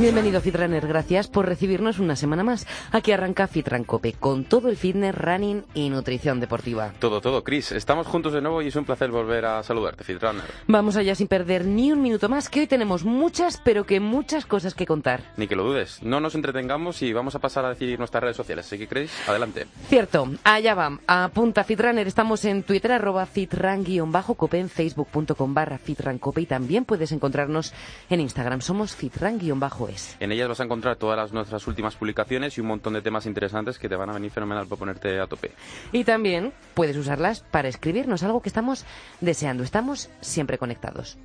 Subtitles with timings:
[0.00, 2.66] Bienvenido Fitrunner, gracias por recibirnos una semana más.
[2.90, 6.94] Aquí arranca Fitran Cope con todo el fitness, running y nutrición deportiva.
[6.98, 7.70] Todo, todo, Chris.
[7.72, 10.46] Estamos juntos de nuevo y es un placer volver a saludarte, Fitrunner.
[10.68, 14.46] Vamos allá sin perder ni un minuto más, que hoy tenemos muchas, pero que muchas
[14.46, 15.20] cosas que contar.
[15.36, 16.02] Ni que lo dudes.
[16.02, 18.64] No nos entretengamos y vamos a pasar a decir nuestras redes sociales.
[18.64, 19.66] Así que, Chris, adelante.
[19.90, 20.98] Cierto, allá va.
[21.06, 22.06] Apunta Fitrunner.
[22.06, 27.74] Estamos en Twitter, arroba fitran-cope, en facebook.com barra fitrancope y también puedes encontrarnos
[28.08, 28.62] en Instagram.
[28.62, 29.89] Somos fitran-cope.
[30.20, 33.26] En ellas vas a encontrar todas las, nuestras últimas publicaciones y un montón de temas
[33.26, 35.52] interesantes que te van a venir fenomenal para ponerte a tope.
[35.92, 38.84] Y también puedes usarlas para escribirnos algo que estamos
[39.20, 39.64] deseando.
[39.64, 41.18] Estamos siempre conectados.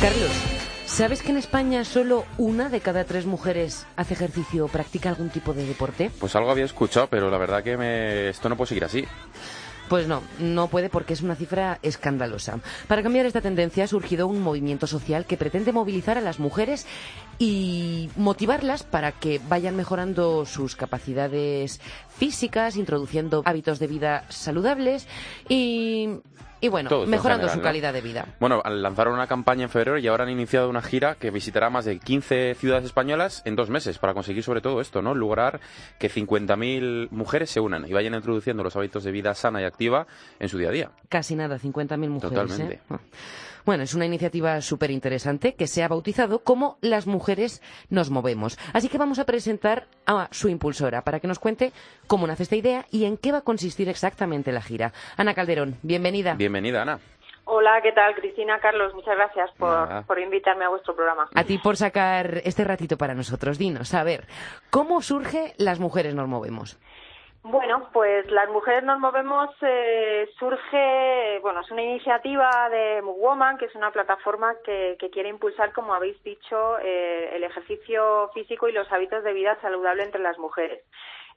[0.00, 0.30] Carlos,
[0.84, 5.30] ¿sabes que en España solo una de cada tres mujeres hace ejercicio o practica algún
[5.30, 6.10] tipo de deporte?
[6.20, 8.28] Pues algo había escuchado, pero la verdad que me...
[8.28, 9.06] esto no puede seguir así.
[9.88, 12.58] Pues no, no puede porque es una cifra escandalosa.
[12.88, 16.86] Para cambiar esta tendencia ha surgido un movimiento social que pretende movilizar a las mujeres
[17.38, 25.06] y motivarlas para que vayan mejorando sus capacidades físicas, introduciendo hábitos de vida saludables
[25.48, 26.20] y
[26.60, 27.64] y bueno, Todo mejorando general, su ¿no?
[27.64, 28.26] calidad de vida.
[28.40, 31.84] Bueno, lanzaron una campaña en febrero y ahora han iniciado una gira que visitará más
[31.84, 35.14] de 15 ciudades españolas en dos meses para conseguir sobre todo esto, ¿no?
[35.14, 35.60] Lograr
[35.98, 40.06] que 50.000 mujeres se unan y vayan introduciendo los hábitos de vida sana y activa
[40.38, 40.90] en su día a día.
[41.10, 42.20] Casi nada, 50.000 mujeres.
[42.20, 42.74] Totalmente.
[42.74, 42.96] ¿eh?
[43.66, 48.56] Bueno, es una iniciativa súper interesante que se ha bautizado como Las mujeres nos movemos.
[48.72, 51.72] Así que vamos a presentar a su impulsora para que nos cuente
[52.06, 54.92] cómo nace esta idea y en qué va a consistir exactamente la gira.
[55.16, 56.34] Ana Calderón, bienvenida.
[56.34, 57.00] Bienvenida, Ana.
[57.48, 58.14] Hola, ¿qué tal?
[58.14, 61.28] Cristina, Carlos, muchas gracias por, por invitarme a vuestro programa.
[61.34, 63.58] A ti por sacar este ratito para nosotros.
[63.58, 64.28] Dinos, a ver,
[64.70, 66.78] ¿cómo surge Las mujeres nos movemos?
[67.48, 73.66] Bueno, pues las mujeres nos movemos eh, surge, bueno, es una iniciativa de Woman, que
[73.66, 78.72] es una plataforma que, que quiere impulsar, como habéis dicho, eh, el ejercicio físico y
[78.72, 80.82] los hábitos de vida saludable entre las mujeres.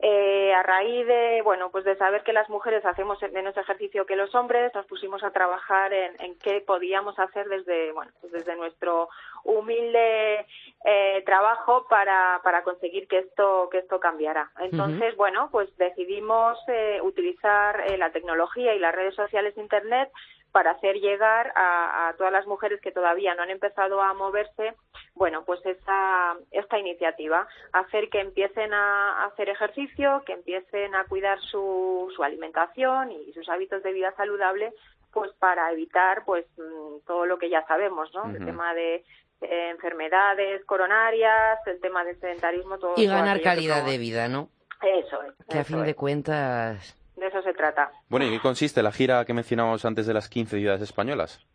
[0.01, 4.15] Eh, a raíz de, bueno, pues de saber que las mujeres hacemos menos ejercicio que
[4.15, 8.55] los hombres, nos pusimos a trabajar en, en qué podíamos hacer desde, bueno, pues desde
[8.55, 9.09] nuestro
[9.43, 10.45] humilde
[10.85, 14.49] eh, trabajo para, para conseguir que esto, que esto cambiara.
[14.59, 20.09] Entonces, bueno, pues decidimos eh, utilizar eh, la tecnología y las redes sociales de Internet
[20.51, 24.75] para hacer llegar a, a todas las mujeres que todavía no han empezado a moverse,
[25.15, 31.39] bueno, pues esa, esta iniciativa, hacer que empiecen a hacer ejercicio, que empiecen a cuidar
[31.41, 34.73] su, su alimentación y sus hábitos de vida saludable,
[35.11, 38.29] pues para evitar pues mm, todo lo que ya sabemos, ¿no?
[38.29, 39.03] El tema de
[39.41, 44.49] eh, enfermedades coronarias, el tema del sedentarismo, todo Y ganar calidad de vida, ¿no?
[44.81, 45.33] Eso es.
[45.47, 46.98] Que a fin de cuentas...
[47.19, 47.91] De eso se trata.
[48.07, 51.45] Bueno, ¿y qué consiste la gira que mencionábamos antes de las 15 ciudades españolas?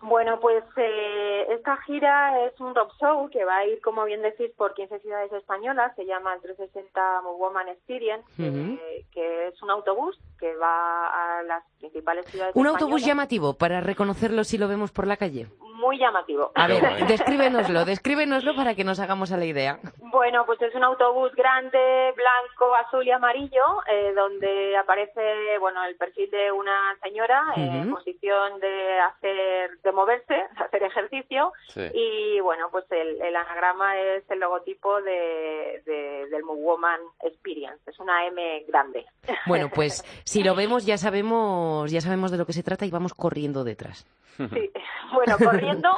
[0.00, 4.22] Bueno, pues eh, esta gira es un rock show que va a ir, como bien
[4.22, 5.94] decís, por 15 ciudades españolas.
[5.96, 11.62] Se llama el 360 Woman Experience, eh, que es un autobús que va a las
[11.78, 15.48] principales ciudades Un autobús llamativo para reconocerlo si lo vemos por la calle.
[15.60, 16.52] Muy llamativo.
[16.54, 19.78] A ver, descríbenoslo, descríbenoslo para que nos hagamos a la idea.
[20.12, 25.96] Bueno, pues es un autobús grande, blanco, azul y amarillo, eh, donde aparece, bueno, el
[25.96, 31.80] perfil de una señora en posición de hacer, de moverse, hacer ejercicio, Sí.
[31.94, 37.80] y bueno, pues el, el anagrama es el logotipo de, de- del Move Woman Experience,
[37.90, 39.06] es una M grande.
[39.46, 42.90] Bueno, pues si lo vemos ya sabemos, ya sabemos de lo que se trata y
[42.90, 44.06] vamos corriendo detrás.
[44.36, 44.70] Sí,
[45.12, 45.90] bueno, corriendo,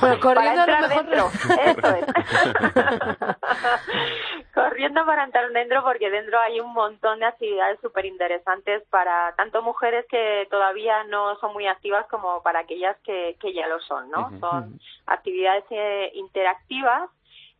[0.00, 2.06] Bueno, para entrar dentro, eso es.
[4.54, 9.62] corriendo para entrar dentro porque dentro hay un montón de actividades súper interesantes para tanto
[9.62, 14.10] mujeres que todavía no son muy activas como para aquellas que, que ya lo son,
[14.10, 14.30] ¿no?
[14.40, 17.10] Son actividades eh, interactivas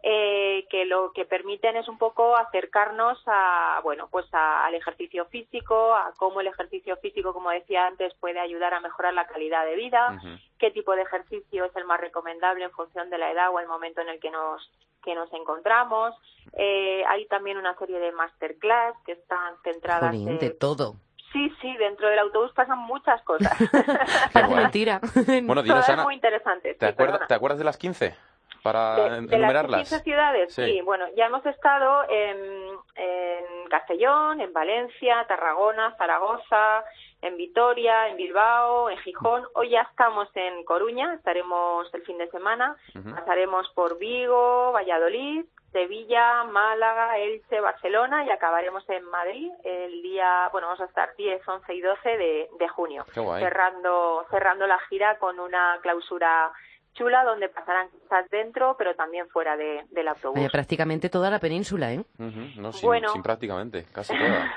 [0.03, 5.25] eh, que lo que permiten es un poco acercarnos a bueno pues a- al ejercicio
[5.27, 9.65] físico a cómo el ejercicio físico como decía antes puede ayudar a mejorar la calidad
[9.65, 10.21] de vida
[10.59, 13.67] qué tipo de ejercicio es el más recomendable en función de la edad o el
[13.67, 14.71] momento en el que nos
[15.03, 16.15] que nos encontramos
[16.55, 20.95] Eh, hay también una serie de masterclass que están centradas Jolín, en- de todo.
[21.33, 23.53] Sí, sí, dentro del autobús pasan muchas cosas.
[24.56, 24.99] Mentira.
[25.45, 26.75] Bueno, dinos, Todo Ana, es muy interesante.
[26.75, 27.27] ¿te, sí, acuerdas, perdona.
[27.27, 28.17] ¿te acuerdas de las 15?
[28.62, 29.81] Para de, de las enumerarlas.
[29.88, 30.64] 15 ciudades, Sí.
[30.64, 30.81] sí.
[30.82, 36.84] Bueno, ya hemos estado en, en Castellón, en Valencia, Tarragona, Zaragoza,
[37.22, 39.46] en Vitoria, en Bilbao, en Gijón.
[39.55, 42.76] Hoy ya estamos en Coruña, estaremos el fin de semana.
[43.14, 50.69] Pasaremos por Vigo, Valladolid, Sevilla, Málaga, Elche, Barcelona y acabaremos en Madrid el día, bueno,
[50.69, 53.43] vamos a estar 10, 11 y 12 de, de junio, Qué guay.
[53.43, 56.50] cerrando, cerrando la gira con una clausura
[56.99, 60.37] chula donde pasarán cosas dentro, pero también fuera de, del autobús.
[60.37, 62.00] Vaya, prácticamente toda la península, ¿eh?
[62.19, 63.09] Ujú, No, sin, Bueno.
[63.12, 64.53] sin prácticamente, casi toda.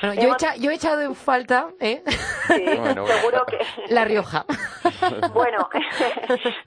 [0.00, 2.02] Bueno, yo, he echa- yo he echado en falta ¿eh?
[2.48, 3.06] Sí, Bueno, bueno.
[3.06, 3.58] seguro que...
[3.94, 4.44] La Rioja.
[5.34, 5.68] Bueno,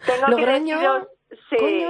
[0.05, 1.07] tengo que Logroño, deciros...
[1.49, 1.85] Sí.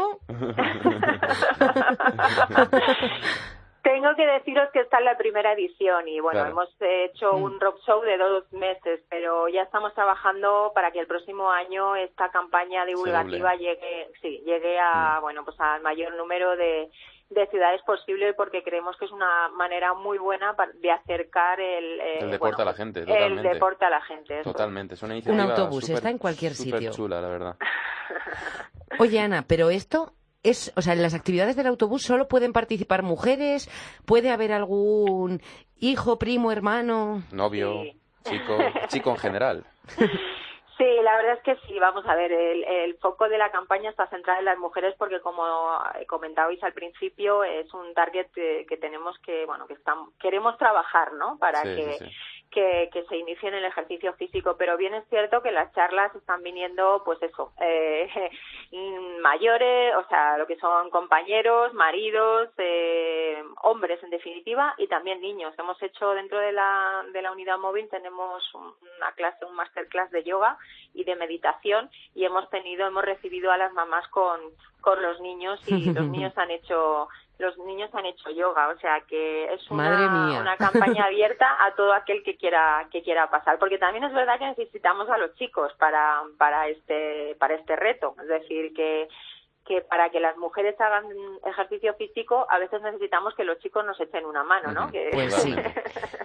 [3.82, 6.52] Tengo que deciros que esta es la primera edición y bueno, Claro.
[6.52, 7.44] hemos hecho Mm.
[7.44, 11.96] un rock show de dos meses, pero ya estamos trabajando para que el próximo año
[11.96, 15.22] esta campaña divulgativa llegue, sí, llegue a, Mm.
[15.22, 16.90] bueno, pues al mayor número de,
[17.30, 22.00] de ciudades posible porque creemos que es una manera muy buena pa- de acercar el,
[22.02, 23.50] eh, El deporte bueno, a la gente, El totalmente.
[23.54, 24.40] deporte a la gente.
[24.40, 24.54] eso es.
[24.56, 26.92] Totalmente, es una iniciativa autobús, súper- está en cualquier sitio.
[26.92, 27.56] chula, la verdad.
[29.00, 30.12] Oye, Ana, pero esto
[30.44, 33.70] es, o sea, en las actividades del autobús solo pueden participar mujeres,
[34.06, 35.42] puede haber algún
[35.78, 37.24] hijo, primo, hermano.
[37.32, 38.32] Novio, Sí.
[38.32, 38.58] chico,
[38.88, 39.66] chico en general.
[40.78, 41.78] Sí, la verdad es que sí.
[41.78, 45.20] Vamos a ver, el, el foco de la campaña está centrado en las mujeres porque,
[45.20, 45.44] como
[46.08, 51.12] comentabais al principio, es un target que, que tenemos que, bueno, que estamos, queremos trabajar,
[51.14, 51.38] ¿no?
[51.38, 52.06] Para Sí, que, sí.
[52.52, 54.56] Que, que se inicie en el ejercicio físico.
[54.58, 58.10] Pero bien es cierto que las charlas están viniendo, pues eso, eh,
[59.22, 65.54] mayores, o sea, lo que son compañeros, maridos, eh, hombres en definitiva, y también niños.
[65.58, 70.12] Hemos hecho dentro de la, de la unidad móvil, tenemos un- una clase, un masterclass
[70.12, 70.58] de yoga
[70.94, 74.40] y de meditación, y hemos tenido, hemos recibido a las mamás con,
[74.82, 77.08] con los niños y los niños han hecho
[77.40, 81.94] los niños han hecho yoga, o sea que es una, una campaña abierta a todo
[81.94, 85.74] aquel que quiera que quiera pasar, porque también es verdad que necesitamos a los chicos
[85.80, 89.08] para para este para este reto, es decir que
[89.66, 91.06] que para que las mujeres hagan
[91.46, 94.90] ejercicio físico a veces necesitamos que los chicos nos echen una mano, ¿no?
[94.92, 95.56] Que- Pues sí.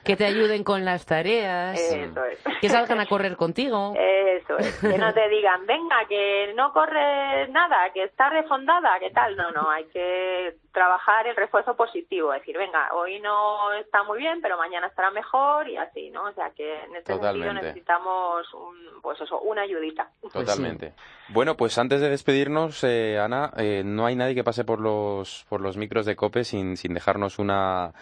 [0.02, 2.42] Que te ayuden con las tareas, Eso es.
[2.60, 3.92] que salgan a correr contigo.
[3.96, 9.10] Eso es, que no te digan, venga, que no corres nada, que está refondada, que
[9.10, 9.36] tal.
[9.36, 14.40] No, no, hay que trabajar el refuerzo positivo, decir, venga, hoy no está muy bien,
[14.42, 16.24] pero mañana estará mejor y así, ¿no?
[16.24, 20.10] O sea que en este sentido necesitamos, un, pues eso, una ayudita.
[20.32, 20.92] Totalmente.
[21.28, 25.46] Bueno, pues antes de despedirnos, eh, Ana, eh, no hay nadie que pase por los,
[25.48, 27.92] por los micros de COPE sin, sin dejarnos una,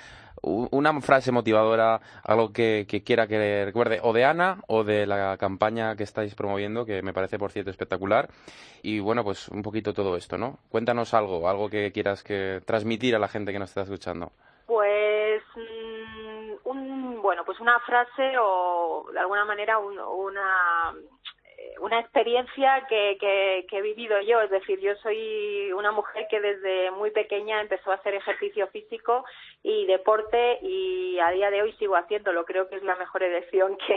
[0.42, 5.36] una frase motivadora, algo que, que quiera que recuerde, o de Ana o de la
[5.38, 8.28] campaña que estáis promoviendo, que me parece, por cierto, espectacular.
[8.82, 10.58] Y bueno, pues un poquito todo esto, ¿no?
[10.68, 14.32] Cuéntanos algo, algo que quieras que transmitir a la gente que nos está escuchando.
[14.66, 20.92] Pues mm, un bueno, pues una frase o de alguna manera un- una
[21.80, 26.40] una experiencia que, que, que he vivido yo, es decir, yo soy una mujer que
[26.40, 29.24] desde muy pequeña empezó a hacer ejercicio físico
[29.62, 32.44] y deporte y a día de hoy sigo haciéndolo.
[32.44, 33.92] Creo que es la mejor elección que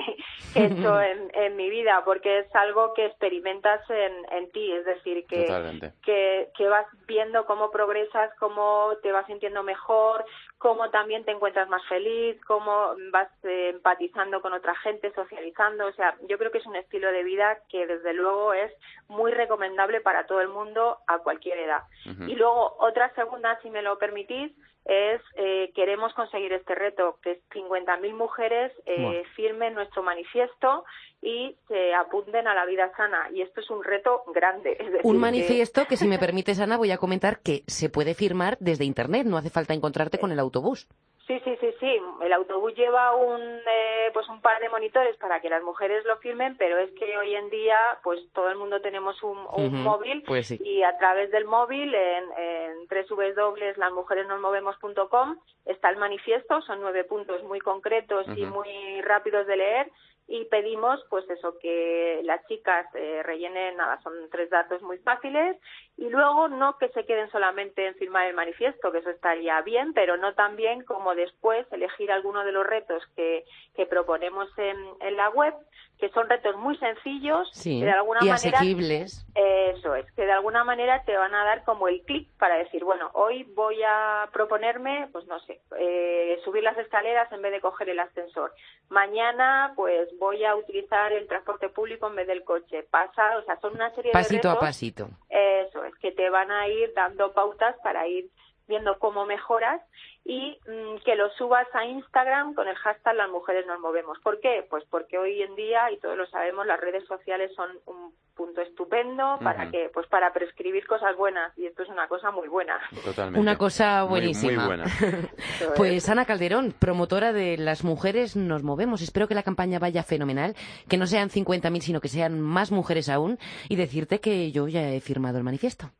[0.53, 4.71] que he hecho en, en mi vida porque es algo que experimentas en, en ti,
[4.71, 10.25] es decir, que, que, que vas viendo cómo progresas, cómo te vas sintiendo mejor,
[10.57, 15.87] cómo también te encuentras más feliz, cómo vas eh, empatizando con otra gente, socializando.
[15.87, 18.71] O sea, yo creo que es un estilo de vida que desde luego es
[19.07, 21.83] muy recomendable para todo el mundo a cualquier edad.
[22.27, 24.51] Y luego otra segunda, si me lo permitís,
[24.85, 29.23] es eh, queremos conseguir este reto, que 50.000 mujeres eh, Buah.
[29.35, 30.85] firmen nuestro manifiesto
[31.23, 33.29] y se apunten a la vida sana.
[33.33, 34.73] Y esto es un reto grande.
[34.79, 37.89] es decir, Un que- manifiesto que, si me permites, Ana, voy a comentar que se
[37.89, 40.87] puede firmar desde Internet, no hace falta encontrarte con el autobús.
[41.27, 41.99] Sí, sí, sí, sí.
[42.21, 46.17] El autobús lleva un, eh, pues un par de monitores para que las mujeres lo
[46.17, 49.43] firmen, pero es que hoy en día, pues todo el mundo tenemos un,
[49.83, 50.59] móvil pues sí.
[50.63, 56.61] y a través del móvil en, en www.lasmujeresnosmovemos.com está el manifiesto.
[56.61, 59.91] Son nueve puntos muy concretos y muy rápidos de leer
[60.27, 65.57] y pedimos pues eso que las chicas eh, rellenen nada son tres datos muy fáciles
[65.97, 69.93] y luego no que se queden solamente en firmar el manifiesto que eso estaría bien
[69.93, 75.15] pero no también como después elegir alguno de los retos que, que proponemos en, en
[75.15, 75.53] la web
[75.99, 79.25] que son retos muy sencillos Sí, que de alguna y manera asequibles.
[79.33, 82.83] eso es, que de alguna manera te van a dar como el clic para decir,
[82.83, 87.61] bueno, hoy voy a proponerme, pues no sé, eh, subir las escaleras en vez de
[87.61, 88.53] coger el ascensor.
[88.89, 92.83] Mañana, pues voy a utilizar el transporte público en vez del coche.
[92.91, 95.07] Pasa, o sea, son una serie de Pasito a retos, pasito.
[95.29, 98.29] Eso que te van a ir dando pautas para ir
[98.67, 99.81] viendo cómo mejoras
[100.23, 104.19] y mm, que lo subas a Instagram con el hashtag las mujeres nos movemos.
[104.19, 104.65] ¿Por qué?
[104.69, 108.61] Pues porque hoy en día, y todos lo sabemos, las redes sociales son un punto
[108.61, 112.79] estupendo para que, pues para prescribir cosas buenas, y esto es una cosa muy buena.
[113.03, 113.39] Totalmente.
[113.39, 114.65] Una cosa buenísima.
[114.65, 114.85] Muy, buena.
[115.75, 119.01] Pues Ana Calderón, promotora de Las Mujeres Nos Movemos.
[119.01, 120.55] Espero que la campaña vaya fenomenal,
[120.87, 123.39] que no sean 50.000, sino que sean más mujeres aún,
[123.69, 125.91] y decirte que yo ya he firmado el manifiesto.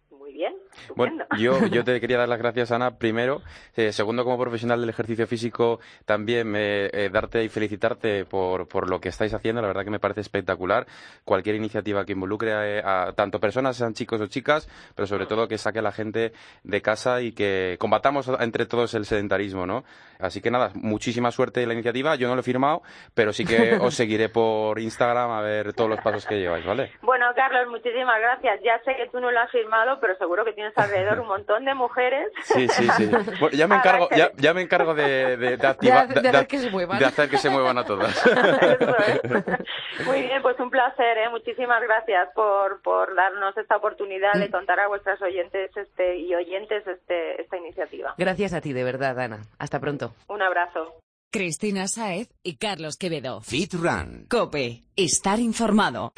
[0.96, 3.42] Bueno, yo, yo te quería dar las gracias, Ana, primero.
[3.76, 8.90] Eh, segundo, como profesional del ejercicio físico, también eh, eh, darte y felicitarte por, por
[8.90, 9.62] lo que estáis haciendo.
[9.62, 10.86] La verdad que me parece espectacular.
[11.24, 15.48] Cualquier iniciativa que involucre a, a tanto personas, sean chicos o chicas, pero sobre todo
[15.48, 19.84] que saque a la gente de casa y que combatamos entre todos el sedentarismo, ¿no?
[20.20, 22.16] Así que nada, muchísima suerte en la iniciativa.
[22.16, 22.82] Yo no lo he firmado,
[23.14, 26.92] pero sí que os seguiré por Instagram a ver todos los pasos que lleváis, ¿vale?
[27.02, 28.62] Bueno, Carlos, muchísimas gracias.
[28.64, 31.66] Ya sé que tú no lo has firmado, pero seguro que tienes alrededor un montón
[31.66, 32.30] de mujeres.
[32.44, 33.10] Sí, sí, sí.
[33.40, 36.70] Bueno, ya me encargo, ya, me encargo de, de, de activar, de hacer que se
[36.70, 37.00] muevan.
[37.00, 38.16] de hacer que se muevan a todas.
[38.26, 40.06] Eso es.
[40.06, 41.30] Muy bien, pues un placer, ¿eh?
[41.30, 46.86] Muchísimas gracias por, por darnos esta oportunidad de contar a vuestras oyentes este, y oyentes
[46.88, 48.14] este, esta iniciativa.
[48.18, 49.42] Gracias a ti, de verdad, Ana.
[49.60, 50.14] Hasta pronto.
[50.28, 50.96] Un abrazo.
[51.32, 53.42] Cristina Saez y Carlos Quevedo.
[53.42, 54.26] Fit Run.
[54.30, 56.14] Cope, estar informado.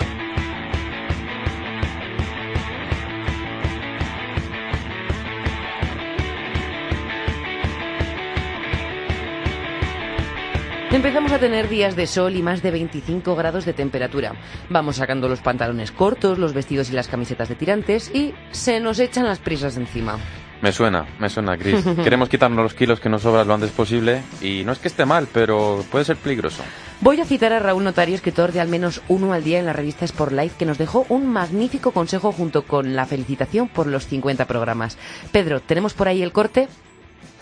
[10.97, 14.33] Empezamos a tener días de sol y más de 25 grados de temperatura.
[14.71, 18.97] Vamos sacando los pantalones cortos, los vestidos y las camisetas de tirantes y se nos
[18.97, 20.17] echan las prisas encima.
[20.59, 21.85] Me suena, me suena, Chris.
[22.03, 25.05] Queremos quitarnos los kilos que nos sobran lo antes posible y no es que esté
[25.05, 26.63] mal, pero puede ser peligroso.
[27.01, 29.73] Voy a citar a Raúl Notario, escritor de al menos uno al día en la
[29.73, 34.07] revista Sport Life, que nos dejó un magnífico consejo junto con la felicitación por los
[34.07, 34.97] 50 programas.
[35.31, 36.67] Pedro, ¿tenemos por ahí el corte?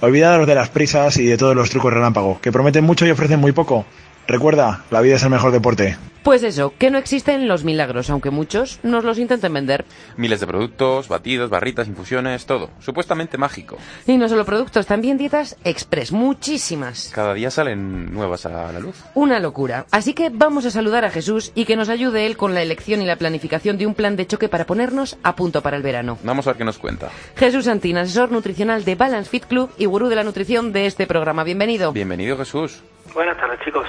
[0.02, 3.40] Olvidaros de las prisas y de todos los trucos relámpago, que prometen mucho y ofrecen
[3.40, 3.86] muy poco.
[4.28, 5.98] Recuerda, la vida es el mejor deporte.
[6.24, 9.86] Pues eso, que no existen los milagros, aunque muchos nos los intenten vender.
[10.18, 12.72] Miles de productos, batidos, barritas, infusiones, todo.
[12.80, 13.78] Supuestamente mágico.
[14.08, 17.12] Y no solo productos, también dietas express, muchísimas.
[17.14, 18.96] Cada día salen nuevas a la luz.
[19.14, 19.86] Una locura.
[19.92, 23.04] Así que vamos a saludar a Jesús y que nos ayude él con la elección
[23.04, 26.18] y la planificación de un plan de choque para ponernos a punto para el verano.
[26.24, 27.12] Vamos a ver qué nos cuenta.
[27.36, 31.06] Jesús Santín, asesor nutricional de Balance Fit Club y gurú de la nutrición de este
[31.06, 31.44] programa.
[31.44, 31.92] Bienvenido.
[31.92, 32.82] Bienvenido, Jesús.
[33.16, 33.88] Buenas tardes, chicos.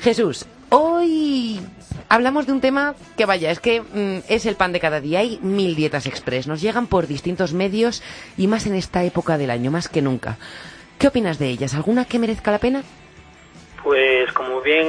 [0.00, 1.60] Jesús, hoy
[2.08, 5.20] hablamos de un tema que vaya, es que mm, es el pan de cada día.
[5.20, 8.02] Hay mil dietas express, nos llegan por distintos medios
[8.36, 10.38] y más en esta época del año, más que nunca.
[10.98, 11.74] ¿Qué opinas de ellas?
[11.74, 12.82] ¿Alguna que merezca la pena?
[13.84, 14.88] Pues como bien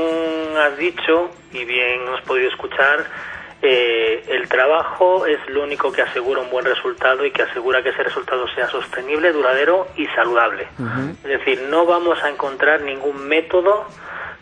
[0.57, 3.05] has dicho y bien has podido escuchar,
[3.61, 7.89] eh, el trabajo es lo único que asegura un buen resultado y que asegura que
[7.89, 10.67] ese resultado sea sostenible, duradero y saludable.
[11.23, 13.87] Es decir, no vamos a encontrar ningún método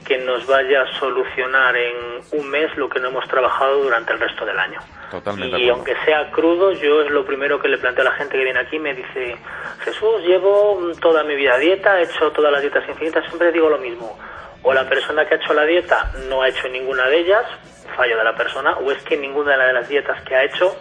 [0.04, 1.96] que nos vaya a solucionar en
[2.34, 4.80] un mes lo que no hemos trabajado durante el resto del año.
[5.10, 8.38] Totalmente Y aunque sea crudo, yo es lo primero que le planteo a la gente
[8.38, 8.80] que viene aquí.
[8.80, 9.38] Me dice,
[9.80, 13.78] Jesús, llevo toda mi vida dieta, he hecho todas las dietas infinitas, siempre digo lo
[13.78, 14.18] mismo.
[14.64, 17.46] O la persona que ha hecho la dieta no ha hecho ninguna de ellas,
[17.96, 20.76] fallo de la persona, o es que ninguna de las dietas que ha hecho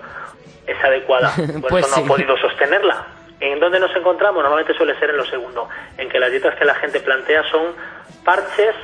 [0.66, 3.06] es adecuada, por Pues eso no ha podido sostenerla.
[3.40, 4.40] ¿En dónde nos encontramos?
[4.40, 7.74] Normalmente suele ser en lo segundo, en que las dietas que la gente plantea son
[8.24, 8.74] parches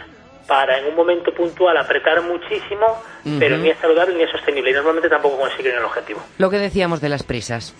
[0.48, 3.00] para en un momento puntual apretar muchísimo,
[3.38, 6.20] pero ni es saludable ni es sostenible y normalmente tampoco consiguen el objetivo.
[6.38, 7.74] Lo que decíamos de las prisas.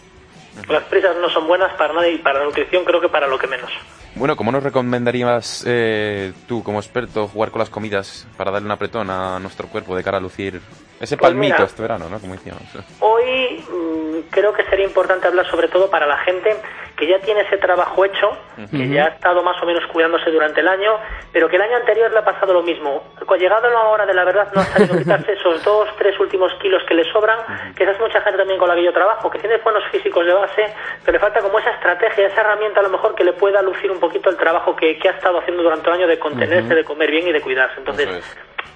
[0.69, 3.39] Las prisas no son buenas para nada y para la nutrición creo que para lo
[3.39, 3.71] que menos.
[4.19, 8.73] Bueno, ¿cómo nos recomendarías eh, tú, como experto, jugar con las comidas para darle un
[8.73, 10.61] apretón a nuestro cuerpo de cara a lucir
[11.01, 11.65] ese Pues palmito mira.
[11.65, 12.19] este verano, ¿no?
[12.19, 12.63] Como decíamos.
[12.99, 16.57] Hoy mm, creo que sería importante hablar sobre todo para la gente
[16.99, 18.37] que ya tiene ese trabajo hecho,
[18.71, 20.99] que ya ha estado más o menos cuidándose durante el año,
[21.33, 23.05] pero que el año anterior le ha pasado lo mismo.
[23.39, 26.83] Llegado la hora de la verdad no ha sabido quitarse esos dos, tres últimos kilos
[26.89, 27.39] que le sobran,
[27.77, 30.27] que esa es mucha gente también con la que yo trabajo, que tiene buenos físicos
[30.27, 30.75] de base,
[31.05, 33.93] pero le falta como esa estrategia, esa herramienta a lo mejor que le pueda lucir
[33.93, 36.83] un poquito el trabajo que, que ha estado haciendo durante el año de contenerse, de
[36.83, 37.79] comer bien y de cuidarse.
[37.79, 38.09] Entonces,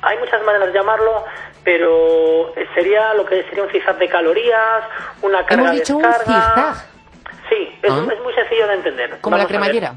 [0.02, 1.25] hay muchas maneras de llamarlo,
[1.64, 4.85] pero sería lo que sería un zigzag de calorías,
[5.23, 6.92] una carga Hemos dicho un descarga.
[7.53, 8.07] Sí, es, Ah.
[8.11, 9.19] es muy sencillo de entender.
[9.21, 9.95] Como la cremallera.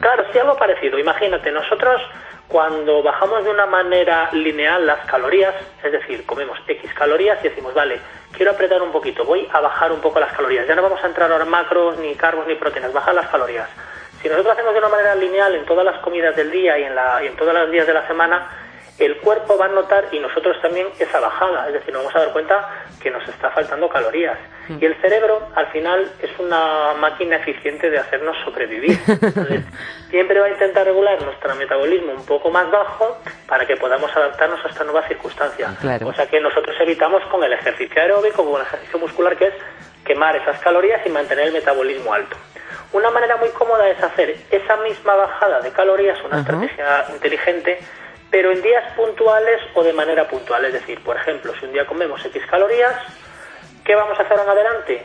[0.00, 0.98] Claro, sí, algo parecido.
[0.98, 2.02] Imagínate, nosotros
[2.48, 7.72] cuando bajamos de una manera lineal las calorías, es decir, comemos X calorías y decimos,
[7.74, 7.98] vale,
[8.32, 10.66] quiero apretar un poquito, voy a bajar un poco las calorías.
[10.66, 13.68] Ya no vamos a entrar ahora en macros, ni carbos, ni proteínas, bajar las calorías.
[14.20, 16.94] Si nosotros hacemos de una manera lineal en todas las comidas del día y en,
[16.94, 18.48] la, y en todos los días de la semana,
[18.98, 22.20] el cuerpo va a notar y nosotros también esa bajada, es decir, nos vamos a
[22.20, 22.68] dar cuenta
[23.00, 24.38] que nos está faltando calorías.
[24.68, 28.98] Y el cerebro, al final, es una máquina eficiente de hacernos sobrevivir.
[29.06, 29.64] Entonces,
[30.10, 34.62] siempre va a intentar regular nuestro metabolismo un poco más bajo para que podamos adaptarnos
[34.64, 35.74] a esta nueva circunstancia.
[35.80, 36.08] Claro.
[36.08, 39.54] O sea que nosotros evitamos con el ejercicio aeróbico, con el ejercicio muscular, que es
[40.04, 42.36] quemar esas calorías y mantener el metabolismo alto.
[42.92, 46.52] Una manera muy cómoda es hacer esa misma bajada de calorías, una Ajá.
[46.52, 47.78] estrategia inteligente,
[48.30, 50.64] pero en días puntuales o de manera puntual.
[50.66, 52.94] Es decir, por ejemplo, si un día comemos X calorías,
[53.84, 55.04] ¿qué vamos a hacer en adelante?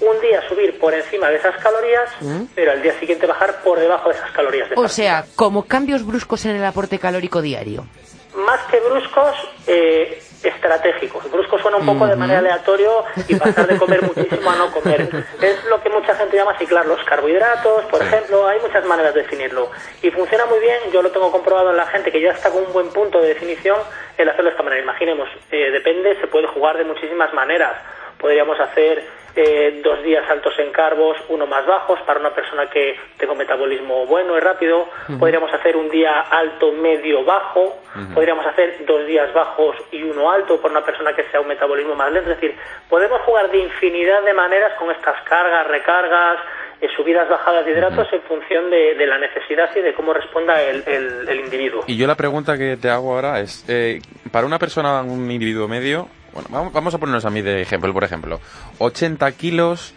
[0.00, 2.10] Un día subir por encima de esas calorías,
[2.54, 4.68] pero al día siguiente bajar por debajo de esas calorías.
[4.68, 4.94] De O partida.
[4.94, 7.86] sea, como cambios bruscos en el aporte calórico diario.
[8.34, 9.34] más que bruscos,
[9.66, 11.30] eh, estratégicos.
[11.30, 15.08] Bruscos suena un poco de manera aleatorio y pasar de comer muchísimo a no comer.
[15.40, 19.22] Es lo que mucha gente llama ciclar los carbohidratos, por ejemplo, hay muchas maneras de
[19.22, 19.70] definirlo.
[20.02, 22.64] Y funciona muy bien, yo lo tengo comprobado en la gente que ya está con
[22.64, 23.76] un buen punto de definición
[24.16, 24.82] el hacerlo de esta manera.
[24.82, 27.76] Imaginemos, eh, depende, se puede jugar de muchísimas maneras.
[28.18, 32.96] Podríamos hacer eh, dos días altos en carbos, uno más bajos para una persona que
[33.16, 34.88] tenga un metabolismo bueno y rápido.
[35.18, 37.78] Podríamos hacer un día alto, medio, bajo.
[38.14, 41.94] Podríamos hacer dos días bajos y uno alto para una persona que sea un metabolismo
[41.94, 42.30] más lento.
[42.30, 42.56] Es decir,
[42.88, 46.38] podemos jugar de infinidad de maneras con estas cargas, recargas,
[46.80, 50.62] eh, subidas, bajadas de hidratos en función de, de la necesidad y de cómo responda
[50.62, 51.84] el, el- el individuo.
[51.86, 54.00] Y yo la pregunta que te hago ahora es, eh,
[54.32, 57.92] para una persona, un individuo medio, bueno, vamos, vamos a ponernos a mí de ejemplo,
[57.92, 58.40] por ejemplo,
[58.78, 59.94] 80 kilos,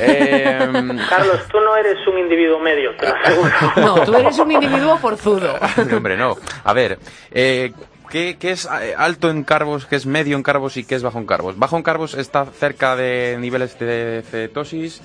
[0.00, 0.68] eh,
[1.08, 3.50] Carlos, tú no eres un individuo medio, te lo aseguro.
[3.76, 5.58] No, tú eres un individuo forzudo.
[5.88, 6.36] No, hombre, no.
[6.64, 6.98] A ver,
[7.30, 7.72] eh,
[8.10, 11.02] ¿qué, qué es eh, alto en carbos, qué es medio en carbos y qué es
[11.02, 11.58] bajo en carbos?
[11.58, 15.02] Bajo en carbos está cerca de niveles de cetosis.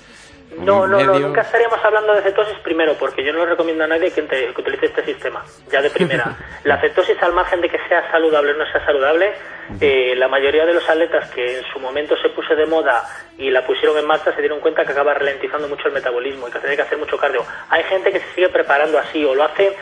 [0.58, 4.12] No, no, no, nunca estaríamos hablando de cetosis primero, porque yo no recomiendo a nadie
[4.12, 6.36] que, te- que utilice este sistema, ya de primera.
[6.66, 9.34] La cetosis, al margen de que sea saludable o no sea saludable,
[9.80, 13.04] eh, la mayoría de los atletas que en su momento se puso de moda
[13.38, 16.52] y la pusieron en marcha se dieron cuenta que acaba ralentizando mucho el metabolismo y
[16.52, 17.46] que tiene que hacer mucho cardio.
[17.70, 19.76] Hay gente que se sigue preparando así o lo hace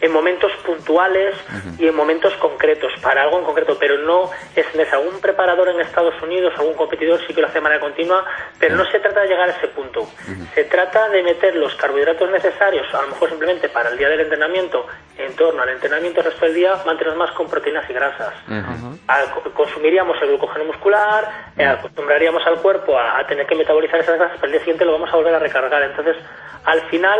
[0.00, 1.34] en momentos puntuales
[1.78, 4.92] y en momentos concretos, para algo en concreto, pero no es en.
[4.92, 8.24] Algún preparador en Estados Unidos, algún competidor sí que lo hace de manera continua,
[8.60, 10.06] pero no se trata de llegar a ese punto.
[10.54, 14.20] Se trata de meter los carbohidratos necesarios, a lo mejor simplemente para el día del
[14.20, 14.86] entrenamiento,
[15.18, 18.34] en torno al entrenamiento el resto del día, mantenernos más con proteínas y grasas.
[19.08, 24.16] Al- consumiríamos el glucógeno muscular, eh, acostumbraríamos al cuerpo a, a tener que metabolizar esas
[24.16, 25.82] grasas, pero el día siguiente lo vamos a volver a recargar.
[25.82, 26.16] Entonces,
[26.64, 27.18] al final,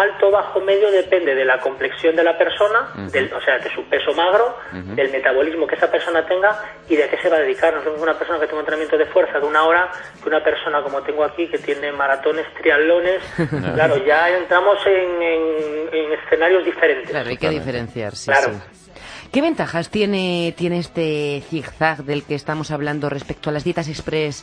[0.00, 3.84] alto, bajo, medio depende de la complexión de la persona, del, o sea, de su
[3.84, 6.58] peso magro, del metabolismo que esa persona tenga
[6.88, 7.72] y de a qué se va a dedicar.
[7.74, 9.90] No es lo mismo una persona que tenga un entrenamiento de fuerza de una hora
[10.22, 13.22] que una persona como tengo aquí que tiene maratones, triatlones.
[13.74, 17.10] claro, ya entramos en, en- en escenarios diferentes.
[17.10, 18.52] Claro, hay que diferenciar, sí, Claro.
[18.72, 18.90] sí.
[19.32, 24.42] ¿Qué ventajas tiene, tiene este zigzag del que estamos hablando respecto a las dietas express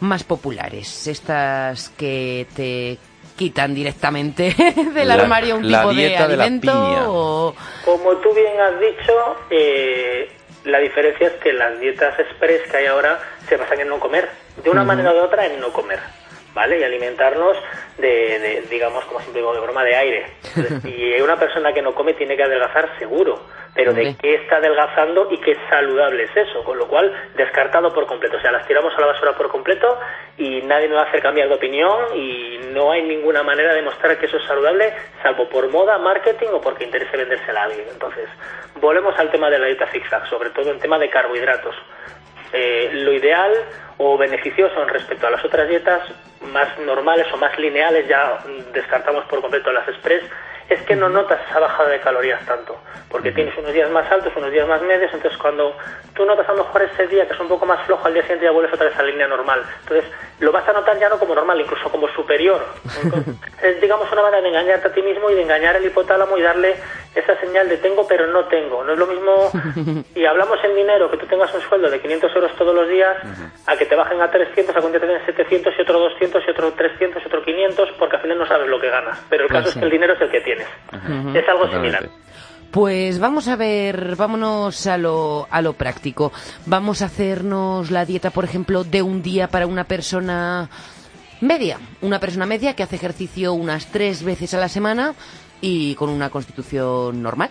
[0.00, 1.06] más populares?
[1.06, 2.98] Estas que te
[3.40, 4.54] quitan directamente
[4.94, 7.04] del La- armario un la tipo de dieta de la alimento piña.
[7.08, 7.54] o...
[7.86, 9.12] Como tú bien has dicho,
[9.48, 10.30] eh,
[10.64, 14.28] la diferencia es que las dietas express que hay ahora se basan en no comer,
[14.62, 15.98] de una manera o de otra en no comer,
[16.54, 16.78] ¿vale?
[16.78, 17.56] Y alimentarnos
[17.98, 20.26] de, de, digamos, como siempre digo, de broma de aire.
[20.84, 23.40] Y una persona que no come tiene que adelgazar seguro,
[23.74, 28.06] pero de qué está adelgazando y qué saludable es eso, con lo cual descartado por
[28.06, 29.98] completo, o sea, las tiramos a la basura por completo
[30.36, 33.82] y nadie nos va a hacer cambiar de opinión y no hay ninguna manera de
[33.82, 37.86] mostrar que eso es saludable, salvo por moda, marketing o porque interese vendérsela a alguien.
[37.90, 38.28] Entonces,
[38.80, 41.74] volvemos al tema de la dieta zigzag, sobre todo en tema de carbohidratos.
[42.52, 43.52] Eh, lo ideal
[43.98, 46.00] o beneficioso en respecto a las otras dietas
[46.52, 48.38] más normales o más lineales, ya
[48.72, 50.22] descartamos por completo las express,
[50.70, 54.32] es que no notas esa bajada de calorías tanto, porque tienes unos días más altos,
[54.36, 55.76] unos días más medios, entonces cuando
[56.14, 58.22] tú notas a lo mejor ese día que es un poco más flojo, al día
[58.22, 59.64] siguiente ya vuelves otra vez a la línea normal.
[59.80, 62.64] Entonces lo vas a notar ya no como normal, incluso como superior.
[63.02, 66.38] Entonces, es digamos una manera de engañarte a ti mismo y de engañar el hipotálamo
[66.38, 66.76] y darle
[67.14, 68.84] esa señal de tengo pero no tengo.
[68.84, 69.50] No es lo mismo,
[70.14, 73.16] y hablamos en dinero, que tú tengas un sueldo de 500 euros todos los días,
[73.66, 76.50] a que te bajen a 300, a que te den 700 y otro 200 y
[76.50, 79.18] otro 300 y otro 500, porque al final no sabes lo que ganas.
[79.28, 79.78] Pero el Pues caso sí.
[79.78, 80.68] es que el dinero es el que tienes.
[81.34, 82.08] Es algo similar.
[82.70, 86.32] Pues vamos a ver, vámonos a lo, a lo práctico.
[86.66, 90.68] Vamos a hacernos la dieta, por ejemplo, de un día para una persona
[91.40, 91.78] media.
[92.00, 95.14] Una persona media que hace ejercicio unas tres veces a la semana
[95.60, 97.50] y con una constitución normal.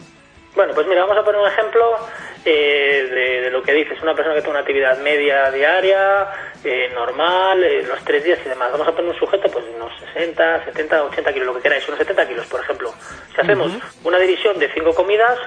[0.55, 1.95] Bueno, pues mira, vamos a poner un ejemplo
[2.43, 4.01] eh, de, lo que dices.
[4.01, 6.27] Una persona que tiene una actividad media diaria,
[6.63, 8.71] eh, normal, eh, los tres días y demás.
[8.71, 11.99] Vamos a poner un sujeto, pues unos 60, 70, 80 kilos, lo que queráis, unos
[11.99, 12.93] 70 kilos, por ejemplo.
[13.33, 13.71] Si hacemos
[14.03, 15.37] una división de cinco comidas,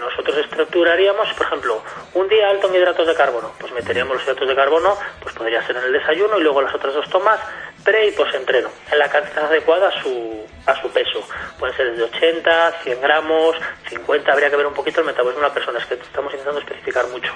[0.00, 3.52] nosotros estructuraríamos, por ejemplo, un día alto en hidratos de carbono.
[3.58, 6.74] Pues meteríamos los hidratos de carbono, pues podría ser en el desayuno y luego las
[6.74, 7.40] otras dos tomas
[7.86, 11.22] pre y post-entreno, en la cantidad adecuada a su, a su peso.
[11.58, 13.56] Pueden ser desde 80, 100 gramos,
[13.88, 16.60] 50, habría que ver un poquito el metabolismo de una persona, es que estamos intentando
[16.60, 17.32] especificar mucho.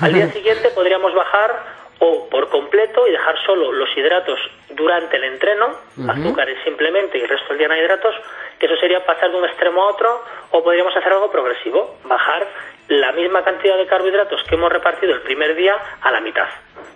[0.00, 5.24] Al día siguiente podríamos bajar o por completo y dejar solo los hidratos durante el
[5.24, 5.68] entreno,
[6.08, 8.16] azúcares simplemente y el resto del día no hidratos,
[8.58, 12.48] que eso sería pasar de un extremo a otro, o podríamos hacer algo progresivo, bajar
[12.88, 16.48] la misma cantidad de carbohidratos que hemos repartido el primer día a la mitad.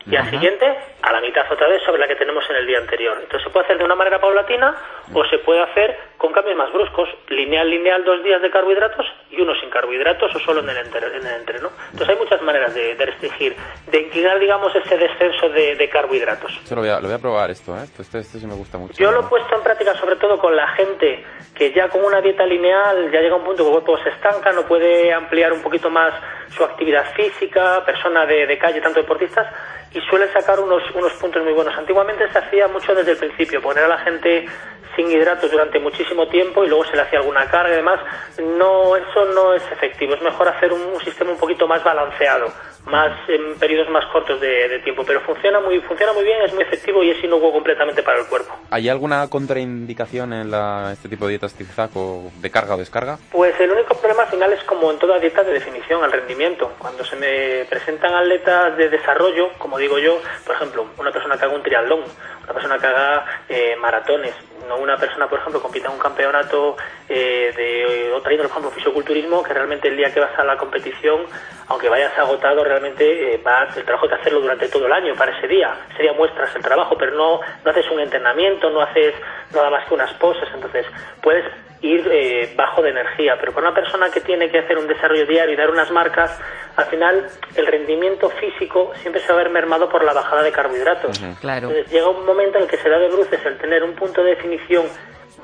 [0.09, 0.65] Y al siguiente,
[1.03, 3.19] a la mitad otra vez sobre la que tenemos en el día anterior.
[3.21, 4.75] Entonces se puede hacer de una manera paulatina
[5.13, 7.09] o se puede hacer con cambios más bruscos.
[7.29, 11.27] Lineal, lineal, dos días de carbohidratos y uno sin carbohidratos o solo en el, en
[11.27, 11.71] el entreno.
[11.91, 13.57] Entonces hay muchas maneras de, restringir,
[13.91, 16.53] de inclinar, digamos, ese descenso de, carbohidratos.
[16.71, 17.83] lo, voy a, lo voy a probar esto, ¿eh?
[17.83, 18.95] Esto, esto, sí me gusta mucho.
[18.99, 22.21] Yo lo he puesto en práctica sobre todo con la gente que ya con una
[22.21, 25.53] dieta lineal ya llega a un punto que el cuerpo se estanca, no puede ampliar
[25.53, 26.13] un poquito más
[26.51, 29.47] su actividad física, persona de, de calle, tanto deportistas,
[29.93, 31.77] y suele sacar unos, unos puntos muy buenos.
[31.77, 34.47] Antiguamente se hacía mucho desde el principio, poner a la gente
[34.95, 38.01] sin hidratos durante muchísimo tiempo y luego se le hacía alguna carga y demás.
[38.39, 40.15] No, eso no es efectivo.
[40.15, 42.53] Es mejor hacer un sistema un poquito más balanceado
[42.87, 46.63] más en periodos más cortos de, tiempo, pero funciona muy funciona muy bien, es muy
[46.63, 48.55] efectivo y es inocuo completamente para el cuerpo.
[48.71, 53.19] ¿Hay alguna contraindicación en la, este tipo de dietas TIFZAC o de carga o descarga?
[53.33, 56.73] Pues el único problema final es como en toda dieta de definición, al rendimiento.
[56.79, 61.45] Cuando se me presentan atletas de desarrollo, como digo yo, por ejemplo, una persona que
[61.45, 62.05] haga un triatlón,
[62.45, 64.35] una persona que haga eh, maratones,
[64.69, 66.77] no una persona, por ejemplo, compita en un campeonato
[67.09, 70.57] eh, de otra índole, por ejemplo, fisiculturismo, que realmente el día que vas a la
[70.57, 71.23] competición,
[71.69, 75.15] aunque vayas agotado, realmente eh, vas, el trabajo hay que hacerlo durante todo el año,
[75.15, 75.75] para ese día.
[75.93, 79.15] Ese día muestras el trabajo, pero no, no haces un entrenamiento, no haces
[79.55, 80.49] nada más que unas poses.
[80.55, 80.87] Entonces,
[81.23, 81.45] puedes
[81.83, 85.27] ir eh, bajo de energía, pero para una persona que tiene que hacer un desarrollo
[85.27, 86.39] diario y dar unas marcas,
[86.77, 90.53] al final el rendimiento físico siempre se va a ver mermado por la bajada de
[90.53, 91.19] carbohidratos.
[91.41, 91.69] claro.
[91.69, 94.23] Entonces llega un momento en el que se da de bruces el tener un punto
[94.23, 94.87] de definición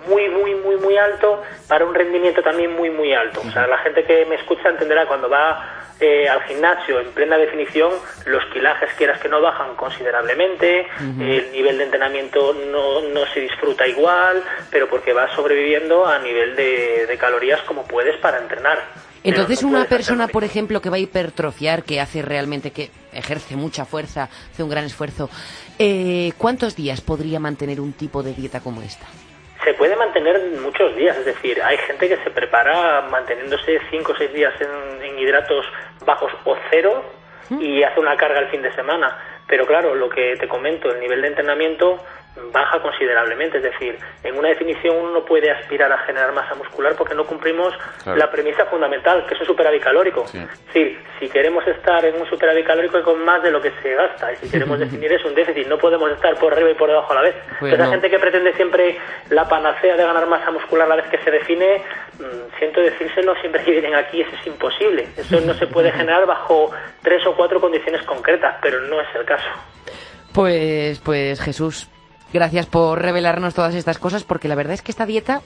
[0.09, 3.41] muy, muy, muy, muy alto para un rendimiento también muy, muy alto.
[3.47, 7.37] O sea, la gente que me escucha entenderá cuando va eh, al gimnasio en plena
[7.37, 7.93] definición,
[8.27, 13.87] los kilajes, quieras que no, bajan considerablemente, el nivel de entrenamiento no, no se disfruta
[13.87, 18.81] igual, pero porque vas sobreviviendo a nivel de, de calorías como puedes para entrenar.
[19.25, 23.85] Entonces, una persona, por ejemplo, que va a hipertrofiar, que hace realmente, que ejerce mucha
[23.85, 25.31] fuerza, hace un gran esfuerzo,
[25.79, 29.07] eh, ¿cuántos días podría mantener un tipo de dieta como esta?
[29.65, 34.17] Se puede mantener muchos días, es decir, hay gente que se prepara manteniéndose 5 o
[34.17, 35.65] 6 días en, hidratos
[36.05, 37.05] bajos o cero
[37.61, 39.17] y hace una carga el fin de semana.
[39.47, 42.03] Pero claro, lo que te comento, el nivel de entrenamiento
[42.53, 43.59] baja considerablemente.
[43.59, 47.25] Es decir, en una definición uno no puede aspirar a generar masa muscular porque no
[47.25, 47.75] cumplimos
[48.07, 50.27] la premisa fundamental, que es un superávit calórico.
[50.73, 50.99] Sí.
[51.19, 54.37] si queremos estar en un superávit calórico con más de lo que se gasta y
[54.37, 57.17] si queremos definir es un déficit, no podemos estar por arriba y por debajo a
[57.17, 57.35] la vez.
[57.61, 58.99] Pues la gente que pretende siempre
[59.31, 61.83] la panacea de ganar masa muscular a la vez que se define,
[62.19, 65.07] mm, siento decírselo siempre que vienen aquí, eso es imposible.
[65.17, 66.71] Eso no se puede generar bajo
[67.03, 69.49] tres o cuatro condiciones concretas, pero no es el caso.
[70.33, 71.92] Pues, pues Jesús,
[72.33, 75.43] Gracias por revelarnos todas estas cosas, porque la verdad es que esta dieta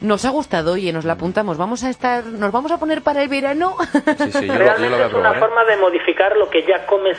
[0.00, 1.56] nos ha gustado y nos la apuntamos.
[1.56, 3.76] Vamos a estar, nos vamos a poner para el verano.
[4.18, 5.38] Sí, sí, yo Realmente es una ¿eh?
[5.38, 7.16] forma de modificar lo que ya comes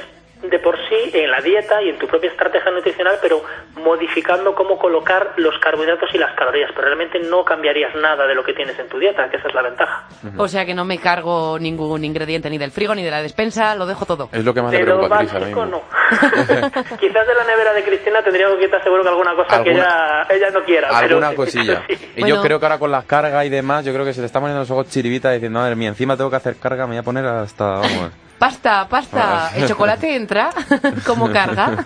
[0.50, 3.42] de por sí en la dieta y en tu propia estrategia nutricional, pero
[3.76, 6.70] modificando cómo colocar los carbohidratos y las calorías.
[6.76, 9.54] Pero realmente no cambiarías nada de lo que tienes en tu dieta, que esa es
[9.54, 10.08] la ventaja.
[10.38, 13.76] O sea que no me cargo ningún ingrediente ni del frigo ni de la despensa,
[13.76, 14.30] lo dejo todo.
[14.32, 15.82] Es lo que más le preocupa a no.
[17.00, 20.28] Quizás de la nevera de Cristina tendría que estar seguro que alguna cosa que ella,
[20.30, 20.90] ella no quiera.
[20.90, 21.84] Alguna cosilla.
[22.16, 24.28] Y yo creo que ahora con las cargas y demás, yo creo que se le
[24.28, 26.98] está poniendo los ojos chiribita diciendo, madre mía, encima tengo que hacer carga, me voy
[27.00, 28.23] a poner hasta, vamos...
[28.44, 29.52] Pasta, pasta.
[29.56, 30.50] ¿El chocolate entra
[31.06, 31.78] como carga?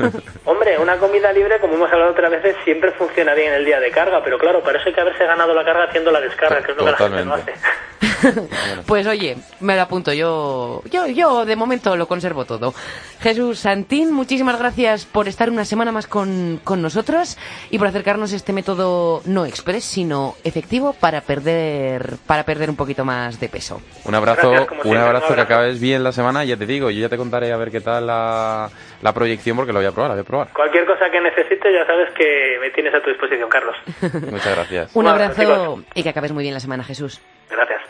[0.44, 3.92] Hombre, una comida libre, como hemos hablado otras veces, siempre funciona bien el día de
[3.92, 6.72] carga, pero claro, para eso hay que haberse ganado la carga haciendo la descarga, que
[6.72, 7.54] es lo que la gente no hace.
[8.86, 10.14] pues oye, me lo apunto.
[10.14, 12.74] Yo, yo, yo de momento lo conservo todo.
[13.20, 17.38] Jesús Santín, muchísimas gracias por estar una semana más con, con nosotros
[17.70, 23.06] y por acercarnos este método no express, sino efectivo para perder, para perder un poquito
[23.06, 23.82] más de peso.
[24.06, 25.54] Un abrazo, Gracias, un siempre, abrazo un que abrazo.
[25.54, 26.44] acabes bien la semana.
[26.48, 28.70] Y Ya te digo, yo ya te contaré a ver qué tal la,
[29.02, 30.48] la proyección porque lo voy a probar, la voy a probar.
[30.54, 33.76] Cualquier cosa que necesites, ya sabes que me tienes a tu disposición, Carlos.
[34.32, 34.88] Muchas gracias.
[34.96, 35.84] Un Bueno, abrazo chicos.
[35.96, 37.22] y que acabes muy bien la semana, Jesús.
[37.50, 37.82] Gracias.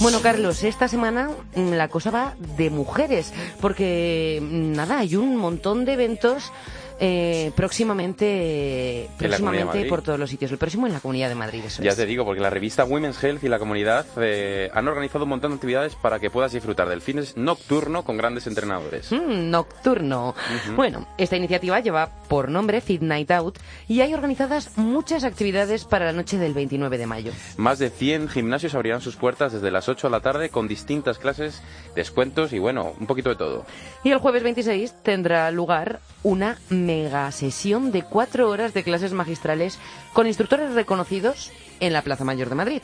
[0.00, 5.36] Bueno, Carlos, esta semana mm, la cosa va de mujeres, porque mm, nada, hay un
[5.36, 6.52] montón de eventos
[7.04, 10.52] eh, próximamente, próximamente por todos los sitios.
[10.52, 11.96] El próximo en la Comunidad de Madrid, eso Ya es.
[11.96, 15.50] te digo, porque la revista Women's Health y la comunidad eh, han organizado un montón
[15.50, 19.10] de actividades para que puedas disfrutar del fines nocturno con grandes entrenadores.
[19.10, 20.34] Mm, nocturno.
[20.76, 26.06] Bueno, esta iniciativa lleva por nombre Fit Night Out y hay organizadas muchas actividades para
[26.06, 27.32] la noche del 29 de mayo.
[27.56, 31.18] Más de 100 gimnasios abrirán sus puertas desde las 8 de la tarde con distintas
[31.18, 31.62] clases,
[31.96, 33.66] descuentos y bueno, un poquito de todo.
[34.04, 36.58] Y el jueves 26 tendrá lugar una
[36.92, 39.78] mega sesión de cuatro horas de clases magistrales
[40.12, 41.50] con instructores reconocidos
[41.80, 42.82] en la Plaza Mayor de Madrid.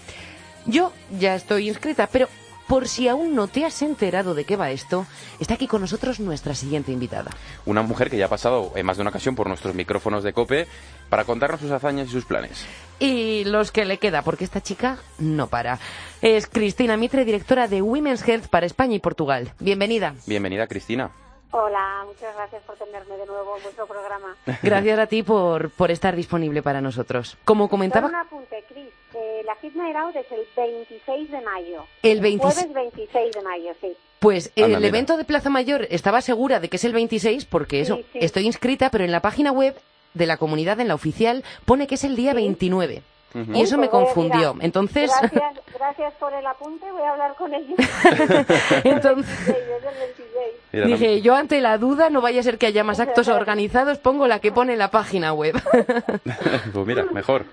[0.65, 2.27] Yo ya estoy inscrita, pero
[2.67, 5.07] por si aún no te has enterado de qué va esto,
[5.41, 7.31] está aquí con nosotros nuestra siguiente invitada.
[7.67, 10.33] Una mujer que ya ha pasado en más de una ocasión por nuestros micrófonos de
[10.33, 10.67] COPE
[11.11, 12.65] para contarnos sus hazañas y sus planes.
[12.99, 15.79] Y los que le queda, porque esta chica no para.
[16.23, 19.53] Es Cristina Mitre, directora de Women's Health para España y Portugal.
[19.61, 20.15] Bienvenida.
[20.27, 21.11] Bienvenida, Cristina.
[21.51, 24.37] Hola, muchas gracias por tenerme de nuevo en vuestro programa.
[24.63, 27.39] Gracias a ti por, por estar disponible para nosotros.
[27.47, 28.91] Como Solo comentaba, un apunte, Cris.
[29.15, 31.87] Eh, la Fit Night Out es el 26 de mayo.
[32.03, 33.97] El 26 Jueves 26 de mayo, sí.
[34.19, 34.89] Pues Anda, el mira.
[34.89, 38.19] evento de Plaza Mayor estaba segura de que es el 26 porque eso, Sí, sí.
[38.21, 39.75] estoy inscrita, pero en la página web
[40.13, 42.37] de la comunidad, en la oficial, pone que es el día Sí.
[42.37, 43.03] 29.
[43.35, 44.55] Y eso me a- confundió.
[44.55, 47.79] mira, Entonces, Gracias, gracias por el apunte, voy a hablar con ellos.
[48.85, 50.29] entonces Es el 26.
[50.73, 53.99] Mira, dije, yo ante la duda, no vaya a ser que haya más actos organizados,
[53.99, 55.55] pongo la que pone en la página web.
[56.73, 57.45] pues mira, mejor.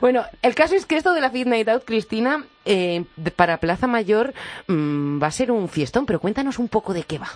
[0.00, 3.04] Bueno, el caso es que esto de la Fit Night Out, Cristina, eh,
[3.36, 4.32] para Plaza Mayor
[4.66, 7.28] mm, va a ser un fiestón, pero cuéntanos un poco de qué va.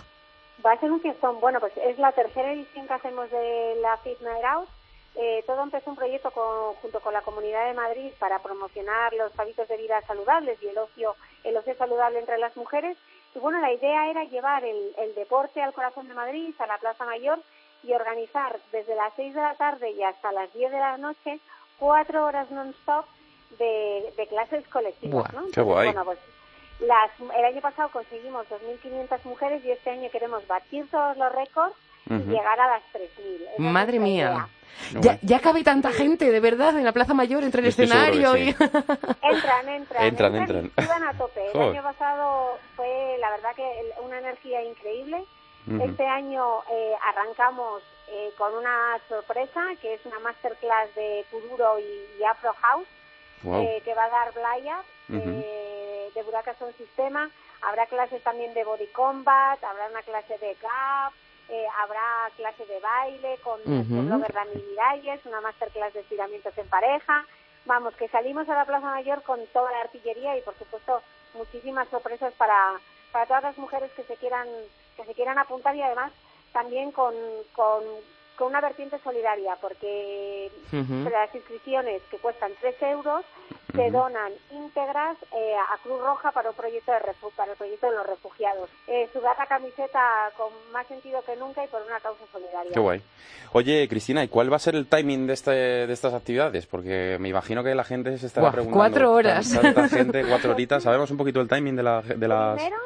[0.64, 1.38] Va a ser un fiestón.
[1.40, 4.68] Bueno, pues es la tercera edición que hacemos de la Fit Night Out.
[5.18, 9.36] Eh, todo empezó un proyecto con- junto con la Comunidad de Madrid para promocionar los
[9.38, 12.96] hábitos de vida saludables y el ocio, el ocio saludable entre las mujeres.
[13.34, 16.78] Y bueno, la idea era llevar el, el deporte al corazón de Madrid, a la
[16.78, 17.38] Plaza Mayor,
[17.82, 21.38] y organizar desde las 6 de la tarde y hasta las 10 de la noche
[21.78, 23.04] cuatro horas non-stop
[23.58, 25.30] de, de clases colectivas.
[25.32, 25.46] Buah, ¿no?
[25.52, 25.86] qué guay.
[25.86, 26.18] Bueno, pues
[26.80, 31.74] las, el año pasado conseguimos 2.500 mujeres y este año queremos batir todos los récords
[32.08, 33.02] y llegar a las 3.000.
[33.42, 34.24] Esa es Madre mía.
[34.30, 34.48] idea.
[34.92, 38.36] No, Ya, cabe tanta gente, de verdad, en la Plaza Mayor, entre el estoy escenario
[38.36, 38.48] y...
[38.50, 40.70] Entran, entran, Entran, entran.
[40.76, 41.46] Iban a tope.
[41.46, 41.70] El Joder.
[41.70, 43.64] año pasado fue, la verdad, que
[44.02, 45.24] una energía increíble.
[45.82, 52.20] Este año eh, arrancamos eh, con una sorpresa, que es una masterclass de Kuduro y,
[52.20, 52.86] y Afro House,
[53.44, 55.42] eh, que va a dar Blaya, Ujú.
[55.42, 57.28] eh, de Buraca Sound Sistema.
[57.62, 61.12] Habrá clases también de Body Combat, habrá una clase de Gap,
[61.48, 64.06] eh, habrá clase de baile con nuestro Ujú.
[64.06, 67.24] blogger Dani Miralles, una masterclass de estiramientos en pareja.
[67.64, 71.02] Vamos, que salimos a la Plaza Mayor con toda la artillería y, por supuesto,
[71.34, 72.80] muchísimas sorpresas para,
[73.12, 74.46] para todas las mujeres que se quieran
[74.96, 76.10] que se quieran apuntar y además
[76.52, 77.14] también con,
[77.54, 77.84] con,
[78.36, 80.50] con una vertiente solidaria, porque
[81.10, 83.24] las inscripciones que cuestan 3 euros
[83.74, 87.90] se donan íntegras eh, a Cruz Roja para un proyecto de refu- para el proyecto
[87.90, 88.70] de los refugiados.
[88.86, 92.72] Eh, sudar la camiseta con más sentido que nunca y por una causa solidaria.
[92.72, 93.02] Qué guay.
[93.52, 96.66] Oye, Cristina, ¿y cuál va a ser el timing de, este, de estas actividades?
[96.66, 98.78] Porque me imagino que la gente se estará Buah, preguntando.
[98.78, 99.50] cuatro horas.
[99.52, 100.82] tan- Tanta gente, cuatro horitas.
[100.82, 102.54] ¿Sabemos un poquito el timing de, la- de las...?
[102.56, 102.76] Primero,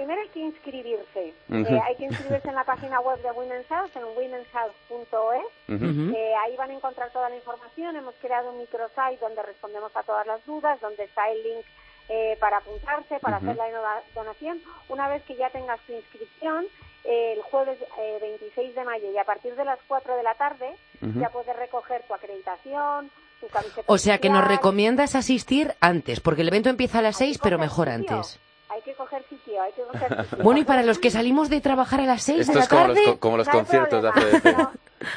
[0.00, 1.34] primero hay que inscribirse.
[1.52, 5.44] Eh, hay que inscribirse en la página web de Women's Health, en womenshealth.es.
[5.68, 5.84] Ujú.
[5.84, 6.16] Ujú.
[6.16, 7.96] Eh, ahí van a encontrar toda la información.
[7.96, 11.64] Hemos creado un microsite donde respondemos a todas las dudas, donde está el link
[12.08, 14.60] eh, para apuntarse, para hacer la dona- donación.
[14.88, 16.66] Una vez que ya tengas tu inscripción,
[17.04, 20.34] eh, el jueves eh, 26 de mayo y a partir de las 4 de la
[20.34, 23.10] tarde ya puedes recoger tu acreditación,
[23.40, 23.84] tu camiseta.
[23.86, 27.32] O sea que nos recomiendas asistir antes, porque el evento empieza a las Hay que
[27.34, 28.38] seis, pero coger mejor antes.
[28.70, 30.44] Hay que coger sitio, hay que coger sitio.
[30.44, 32.68] Bueno, y para los que salimos de trabajar a las seis Esto de la es
[32.68, 34.44] como los, tarde, co- como los No conciertos de ACDC.
[34.44, 34.58] No,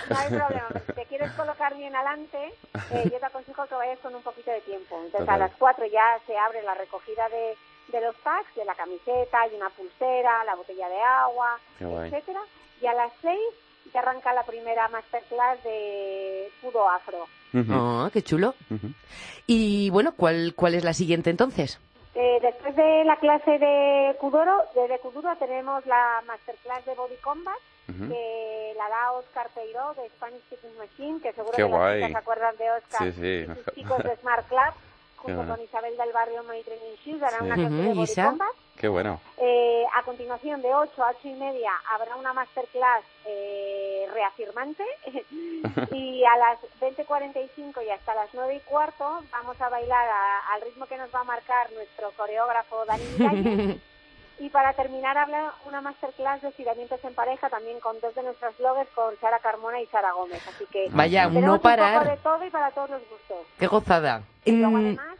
[0.09, 0.67] no hay problema.
[0.87, 2.53] Si te quieres colocar bien adelante,
[2.91, 4.95] eh, yo te aconsejo que vayas con un poquito de tiempo.
[4.95, 5.35] Entonces, Total.
[5.41, 7.55] a las 4 ya se abre la recogida de,
[7.97, 12.39] de los packs, de la camiseta, hay una pulsera, la botella de agua, etcétera.
[12.81, 13.39] Y a las seis
[13.93, 17.27] ya arranca la primera masterclass de Pudo Afro.
[17.69, 18.55] Ah, qué chulo.
[19.45, 21.79] Y bueno, ¿cuál, ¿cuál es la siguiente entonces?
[22.15, 27.57] Eh, después de la clase de Kuduro, de, Kuduro tenemos la masterclass de Body Combat,
[27.89, 28.07] Ujú.
[28.09, 32.11] que la da Oscar Peiró de Spanish Kicking Machine, que seguro Qué que guay.
[32.11, 33.45] se acuerdan de Oscar Sí, sí.
[33.51, 34.73] y sus chicos de Smart Club,
[35.23, 35.55] junto bueno.
[35.55, 37.45] con Isabel del Barrio My Training Shoes, hará Sí.
[37.45, 38.25] una clase Ujú, de Body Isa.
[38.29, 38.47] Combat.
[38.77, 39.21] Qué bueno.
[39.37, 44.83] Eh, a continuación, de 8 a 8 y media, habrá una masterclass eh, reafirmante.
[45.91, 50.61] y a las 20.45 y hasta las 9 y cuarto vamos a bailar a- al
[50.61, 53.77] ritmo que nos va a marcar nuestro coreógrafo Dani Miralles.
[54.39, 58.57] Y para terminar, habla una masterclass de estiramientos en pareja también con dos de nuestros
[58.57, 60.41] bloggers, con Sara Carmona y Sara Gómez.
[60.47, 62.17] Así que Vaya, no un poco de parar.
[62.23, 63.45] todo y para todos los gustos.
[63.59, 64.23] Qué gozada.
[64.43, 65.17] Y luego Mm, además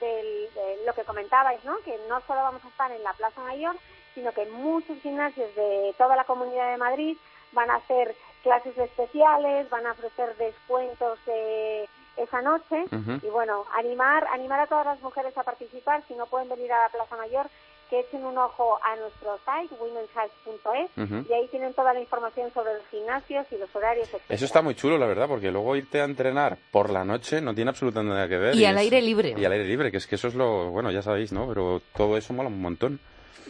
[0.00, 1.78] del- de lo que comentabais, ¿no?
[1.84, 3.76] Que no solo vamos a estar en la Plaza Mayor,
[4.14, 7.16] sino que muchos gimnasios de toda la Comunidad de Madrid
[7.52, 12.84] van a hacer clases especiales, van a ofrecer descuentos eh, esa noche
[13.22, 16.82] y bueno, animar animar a todas las mujeres a participar, si no pueden venir a
[16.84, 17.46] la Plaza Mayor,
[17.90, 21.26] que echen un ojo a nuestro site womenshealth.es Ujú.
[21.28, 24.22] y ahí tienen toda la información sobre los gimnasios y los horarios, etc.
[24.28, 27.54] Eso está muy chulo, la verdad, porque luego irte a entrenar por la noche no
[27.54, 28.54] tiene absolutamente nada que ver.
[28.54, 29.34] Y al es- aire libre.
[29.36, 30.70] Y al aire libre, que es que eso es lo...
[30.70, 31.46] Bueno, ya sabéis, ¿no?
[31.48, 32.98] Pero todo eso mola un montón.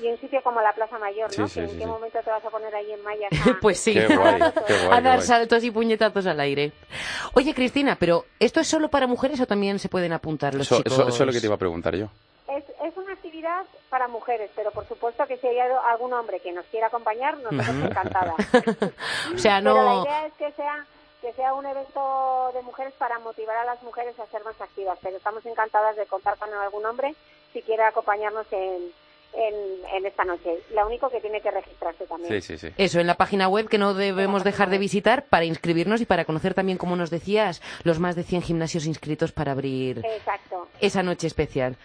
[0.02, 1.48] Y un sitio como la Plaza Mayor, ¿no?
[1.48, 1.88] Sí, sí, ¿En sí, qué sí.
[1.88, 3.30] momento te vas a poner ahí en mallas?
[3.46, 3.94] a- Pues sí.
[3.94, 4.98] Qué guay, qué guay.
[4.98, 6.72] a dar saltos y puñetazos al aire.
[7.32, 10.76] Oye, Cristina, pero ¿esto es solo para mujeres o también se pueden apuntar los Eso,
[10.76, 10.92] chicos?
[10.92, 12.10] eso- eso es lo que te iba a preguntar yo.
[12.48, 13.05] Es, es una
[13.36, 17.36] actividad para mujeres, pero por supuesto que si hay algún hombre que nos quiera acompañar,
[17.50, 18.34] nosotros encantadas.
[19.34, 20.02] O sea, Pero la no...
[20.04, 20.84] idea es que sea
[21.20, 24.98] que sea un evento de mujeres para motivar a las mujeres a ser más activas,
[25.02, 27.14] pero estamos encantadas de contar con algún hombre
[27.52, 28.92] si quiere acompañarnos en,
[29.32, 29.54] en,
[29.94, 30.60] en esta noche.
[30.74, 32.40] Lo único que tiene que registrarse también.
[32.40, 32.74] Sí, sí, sí.
[32.76, 36.26] Eso, en la página web que no debemos dejar de visitar para inscribirnos y para
[36.26, 40.68] conocer también, como nos decías, los más de 100 gimnasios inscritos para abrir Exacto.
[40.80, 41.76] esa noche especial.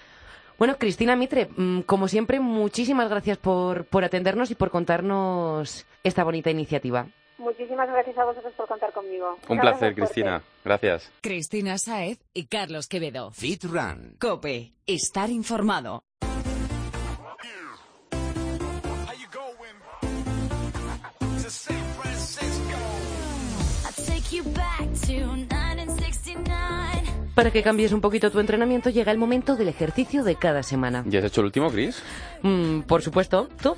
[0.62, 6.24] Bueno, Cristina Mitre, mm, como siempre, muchísimas gracias por, por atendernos y por contarnos esta
[6.24, 7.08] bonita iniciativa.
[7.40, 9.40] Muchísimas gracias a vosotros por contar conmigo.
[9.50, 9.96] Un placer.
[9.96, 10.44] Cristina.
[10.64, 11.12] Gracias.
[11.22, 13.32] Cristina Saez y Carlos Quevedo.
[13.32, 14.18] Fit Run.
[14.20, 16.04] Cope, estar informado.
[27.36, 31.04] Para que cambies un poquito tu entrenamiento, llega el momento del ejercicio de cada semana.
[31.08, 32.02] ¿Ya has hecho el último, Chris?
[32.42, 33.76] Mm, por supuesto, ¿tú?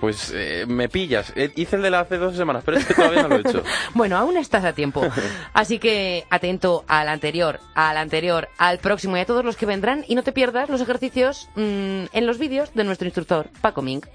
[0.00, 1.32] Pues eh, me pillas.
[1.36, 3.40] Eh, hice el de la hace dos semanas, pero es que todavía no lo he
[3.40, 3.62] hecho.
[3.94, 5.02] Bueno, aún estás a tiempo.
[5.52, 10.04] Así que atento al anterior, al anterior, al próximo y a todos los que vendrán
[10.06, 14.06] y no te pierdas los ejercicios mm, en los vídeos de nuestro instructor, Paco Mink.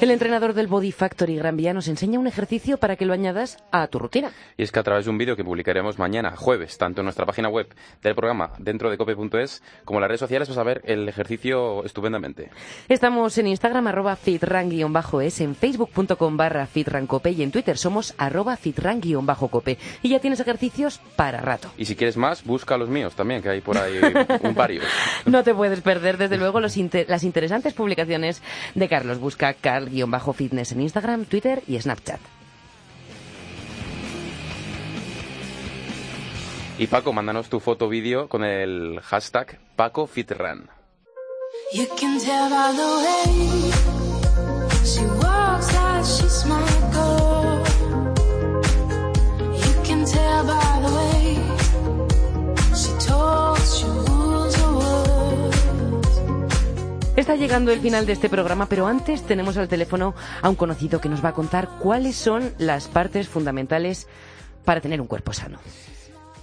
[0.00, 3.58] El entrenador del Body Factory Gran Vía nos enseña un ejercicio para que lo añadas
[3.70, 4.30] a tu rutina.
[4.56, 7.26] Y es que a través de un vídeo que publicaremos mañana, jueves, tanto en nuestra
[7.26, 7.66] página web
[8.02, 11.84] del programa dentro de cope.es como en las redes sociales vas a ver el ejercicio
[11.84, 12.48] estupendamente.
[12.88, 19.76] Estamos en Instagram, arroba fitran-es, en facebook.com barra fitrancope y en Twitter somos arroba fitran-cope.
[20.02, 21.68] Y ya tienes ejercicios para rato.
[21.76, 24.00] Y si quieres más, busca los míos también, que hay por ahí
[24.44, 24.84] un varios.
[25.26, 28.40] No te puedes perder, desde luego, los inter- las interesantes publicaciones
[28.74, 29.18] de Carlos.
[29.18, 29.52] Busca
[30.10, 32.20] car-fitness en Instagram, Twitter y Snapchat.
[36.78, 40.70] Y Paco, mándanos tu foto vídeo con el hashtag PacoFitRun.
[41.72, 41.86] You
[57.20, 61.02] Está llegando el final de este programa, pero antes tenemos al teléfono a un conocido
[61.02, 64.08] que nos va a contar cuáles son las partes fundamentales
[64.64, 65.58] para tener un cuerpo sano.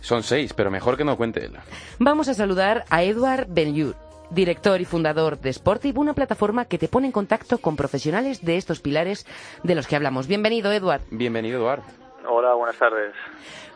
[0.02, 1.54] Son seis, pero mejor que no cuente él.
[1.98, 3.96] Vamos a saludar a Edward Benjur,
[4.30, 8.58] director y fundador de Sportive, una plataforma que te pone en contacto con profesionales de
[8.58, 9.26] estos pilares
[9.63, 10.28] de los que hablamos.
[10.28, 11.02] Bienvenido, Edward.
[11.10, 11.82] Bienvenido, Eduard.
[12.30, 13.16] Hola, buenas tardes.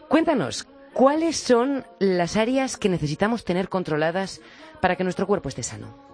[0.08, 4.40] Cuéntanos, ¿cuáles son las áreas que necesitamos tener controladas
[4.82, 6.11] para que nuestro cuerpo esté sano?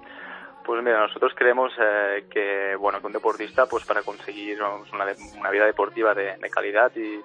[0.67, 5.49] Pues mira, nosotros creemos eh, que bueno que un deportista, pues para conseguir una, una
[5.49, 7.21] vida deportiva de, calidad y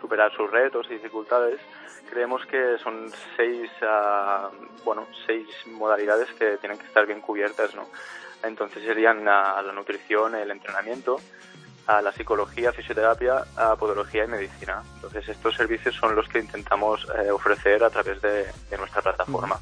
[0.00, 1.60] superar sus retos y dificultades,
[2.08, 4.48] creemos que son seis ah,
[4.82, 7.86] bueno seis modalidades que tienen que estar bien cubiertas, ¿no?
[8.42, 11.18] Entonces serían ah, la nutrición, el entrenamiento,
[11.86, 14.82] a la psicología, fisioterapia, a podología y medicina.
[14.94, 18.46] Entonces estos servicios son los que intentamos eh, ofrecer a través de,
[18.78, 19.60] nuestra plataforma.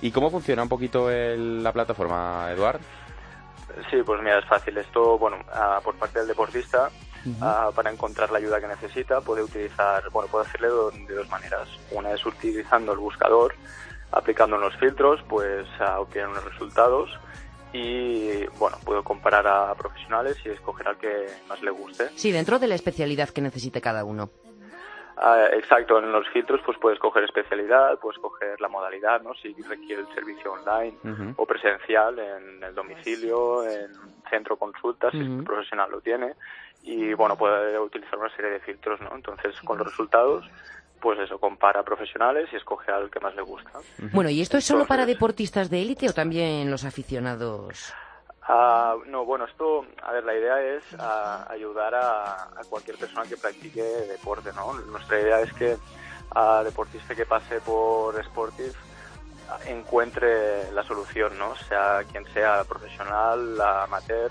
[0.00, 2.80] ¿Y cómo funciona un poquito el- la plataforma, Eduard?
[3.90, 4.76] Sí, pues mira, es fácil.
[4.78, 6.90] Esto, bueno, ah, por parte del deportista,
[7.40, 11.28] ah, para encontrar la ayuda que necesita, puede utilizar, bueno, puede hacerle do- de dos
[11.28, 11.68] maneras.
[11.90, 13.54] Una es utilizando el buscador,
[14.12, 15.66] aplicando unos filtros, pues
[15.98, 17.10] obtiene unos resultados
[17.72, 22.10] y, bueno, puede comparar a profesionales y escoger al que más le guste.
[22.14, 24.30] Sí, dentro de la especialidad que necesite cada uno.
[25.20, 29.34] Ah, exacto, en los filtros pues puedes coger especialidad, puedes coger la modalidad, ¿no?
[29.34, 30.94] Si requiere el servicio online
[31.36, 33.90] o presencial en el domicilio, en
[34.30, 36.34] centro consulta, si el profesional lo tiene.
[36.82, 39.14] Y bueno, puede utilizar una serie de filtros, ¿no?
[39.14, 40.48] Entonces, con los resultados,
[41.00, 43.72] pues eso, compara profesionales y escoge al que más le gusta.
[44.12, 47.92] Bueno, ¿y esto es solo para deportistas de élite o también los aficionados?
[48.50, 53.24] Ah, no, bueno, esto, a ver, la idea es ah, ayudar a, a cualquier persona
[53.28, 54.72] que practique deporte, ¿no?
[54.72, 55.76] Nuestra idea es que
[56.34, 58.72] a deportista que pase por Sportive
[59.50, 61.54] ah, encuentre la solución, ¿no?
[61.56, 64.30] Sea quien sea profesional, amateur,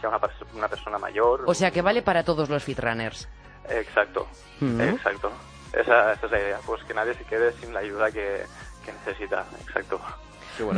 [0.00, 0.20] sea una,
[0.54, 1.44] una persona mayor.
[1.46, 3.28] O sea, que vale para todos los fitrunners.
[3.68, 4.26] Exacto,
[4.60, 4.80] Mm.
[4.80, 5.30] exacto.
[5.74, 8.44] Esa, esa es la idea, pues que nadie se quede sin la ayuda que,
[8.84, 10.00] que necesita, exacto.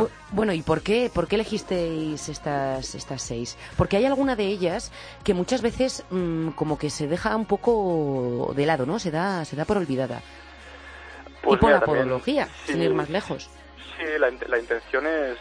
[0.04, 3.56] Bu- Bueno, ¿y por qué, por qué elegisteis estas, estas seis?
[3.76, 4.92] Porque hay alguna de ellas
[5.24, 8.98] que muchas veces mm, como que se deja un poco de lado, ¿no?
[8.98, 10.20] Se da, se da por olvidada.
[11.42, 13.48] Pues y por mira, la podología, sí, sin ir más lejos.
[13.98, 15.36] Sí, la, la intención es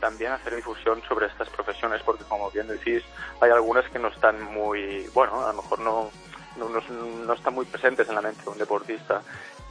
[0.00, 3.02] también hacer difusión sobre estas profesiones, porque como bien decís,
[3.40, 6.10] hay algunas que no están muy, bueno, a lo mejor no,
[6.58, 6.80] no, no-
[7.26, 9.22] no están muy presentes en la mente de un deportista.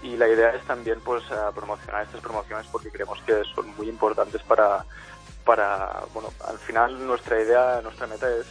[0.02, 1.24] Y la idea es también pues
[1.54, 4.84] promocionar estas promociones porque creemos que son muy importantes para,
[5.46, 8.48] para, bueno, al final nuestra idea, nuestra meta es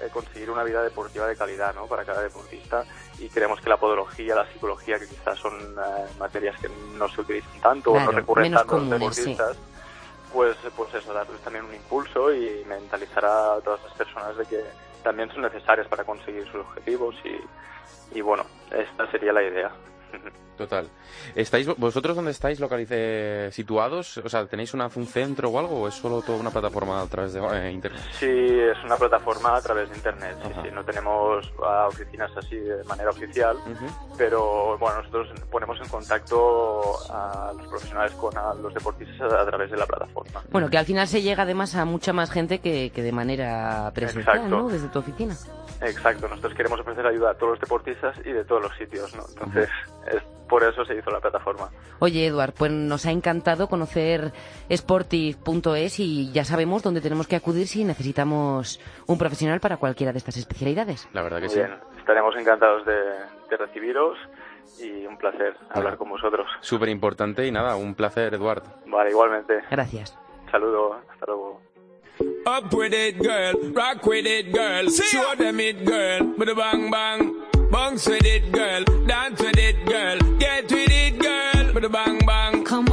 [0.00, 1.86] eh, conseguir una vida deportiva de calidad ¿no?
[1.86, 2.84] para cada deportista
[3.18, 7.20] y creemos que la podología, la psicología, que quizás son eh, materias que no se
[7.20, 9.22] utilizan tanto o no recurren tanto a los comunes, sí.
[9.22, 9.56] deportistas,
[10.32, 14.62] pues, pues eso, darles también un impulso y mentalizar a todas las personas de que
[15.02, 19.72] también son necesarias para conseguir sus objetivos y, y bueno, esta sería la idea.
[20.58, 20.88] Total.
[21.36, 24.18] ¿Estáis vosotros dónde estáis localice, situados?
[24.18, 27.06] O sea, ¿tenéis una, un centro o algo o es solo toda una plataforma a
[27.06, 28.02] través de eh, internet?
[28.10, 30.36] Sí, es una plataforma a través de internet.
[30.42, 31.46] Sí, sí, no tenemos
[31.86, 33.56] oficinas así de manera oficial,
[34.16, 39.46] pero bueno, nosotros ponemos en contacto a los profesionales con a los deportistas a, a
[39.46, 40.42] través de la plataforma.
[40.50, 43.92] Bueno, que al final se llega además a mucha más gente que, que de manera
[43.94, 44.56] presencial, Exacto.
[44.56, 44.68] ¿no?
[44.68, 45.36] Desde tu oficina.
[45.80, 49.22] Exacto, nosotros queremos ofrecer ayuda a todos los deportistas y de todos los sitios, ¿no?
[49.28, 49.68] Entonces,
[50.12, 51.70] es, por eso se hizo la plataforma.
[52.00, 54.32] Oye, Eduard, pues nos ha encantado conocer
[54.70, 60.18] sportive.es y ya sabemos dónde tenemos que acudir si necesitamos un profesional para cualquiera de
[60.18, 61.08] estas especialidades.
[61.12, 61.60] La verdad que Muy sí.
[61.60, 62.94] bien, estaremos encantados de,
[63.50, 64.18] de recibiros
[64.80, 66.46] y un placer hablar con vosotros.
[66.60, 68.62] Súper importante y nada, un placer, Eduard.
[68.86, 69.62] Vale, igualmente.
[69.70, 70.18] Gracias.
[70.50, 71.60] Saludo, hasta luego.
[72.46, 73.54] Up with it, girl.
[73.72, 74.88] Rock with it, girl.
[74.90, 76.34] Show them it, girl.
[76.36, 77.42] With a bang bang.
[77.70, 78.84] Bounce with it, girl.
[79.06, 80.18] Dance with it, girl.
[80.38, 81.74] Get with it, girl.
[81.74, 82.64] With a bang bang.
[82.64, 82.87] Come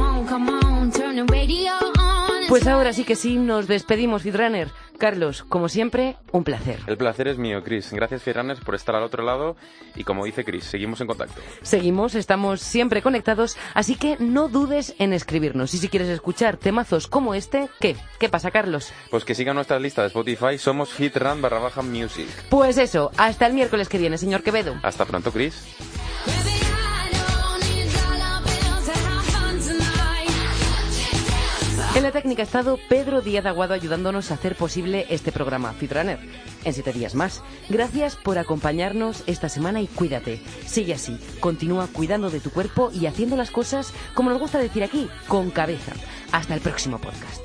[2.48, 4.70] Pues ahora sí que sí, nos despedimos, Fitrunner.
[4.98, 6.78] Carlos, como siempre, un placer.
[6.86, 7.92] El placer es mío, Chris.
[7.92, 9.56] Gracias, Fierranes, por estar al otro lado.
[9.96, 11.40] Y como dice Chris, seguimos en contacto.
[11.62, 15.74] Seguimos, estamos siempre conectados, así que no dudes en escribirnos.
[15.74, 17.96] Y si quieres escuchar temazos como este, ¿qué?
[18.20, 18.92] ¿Qué pasa, Carlos?
[19.10, 20.56] Pues que sigan nuestra lista de Spotify.
[20.56, 22.28] Somos Fitran barra baja music.
[22.48, 24.76] Pues eso, hasta el miércoles que viene, señor Quevedo.
[24.82, 25.66] Hasta pronto, Chris.
[31.96, 36.18] En la técnica ha estado Pedro Díaz Aguado ayudándonos a hacer posible este programa Fitrunner.
[36.62, 37.42] En siete días más.
[37.70, 40.42] Gracias por acompañarnos esta semana y cuídate.
[40.66, 41.18] Sigue así.
[41.40, 45.50] Continúa cuidando de tu cuerpo y haciendo las cosas, como nos gusta decir aquí, con
[45.50, 45.92] cabeza.
[46.32, 47.40] Hasta el próximo podcast.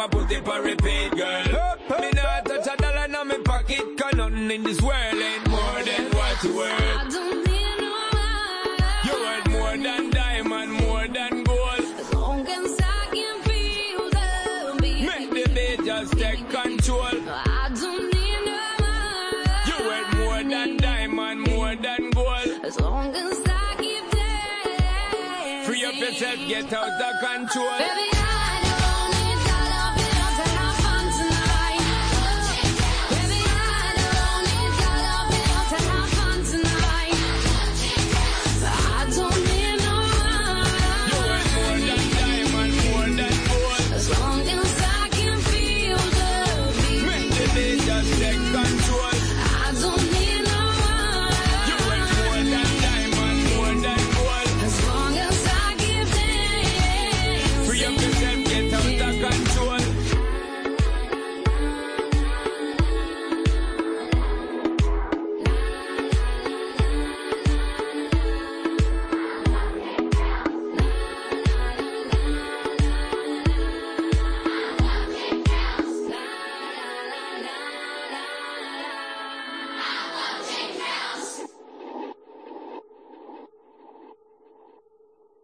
[0.00, 1.56] Up and put it for repeat, girl.
[1.56, 5.48] Up, Me not touch a dollar in my pocket, cause nothing in this world ain't
[5.48, 6.80] more than what you worth.
[6.80, 8.78] I don't need no man.
[9.04, 11.80] You worth more than diamond, more than gold.
[12.00, 15.02] As long as I can feel the beat.
[15.04, 17.16] Make the beat just take control.
[17.28, 19.68] I don't need no man.
[19.68, 22.64] You worth more than diamond, more than gold.
[22.64, 25.64] As long as I keep dancing.
[25.66, 27.78] Free up yourself, get out of control.
[27.78, 28.19] Baby,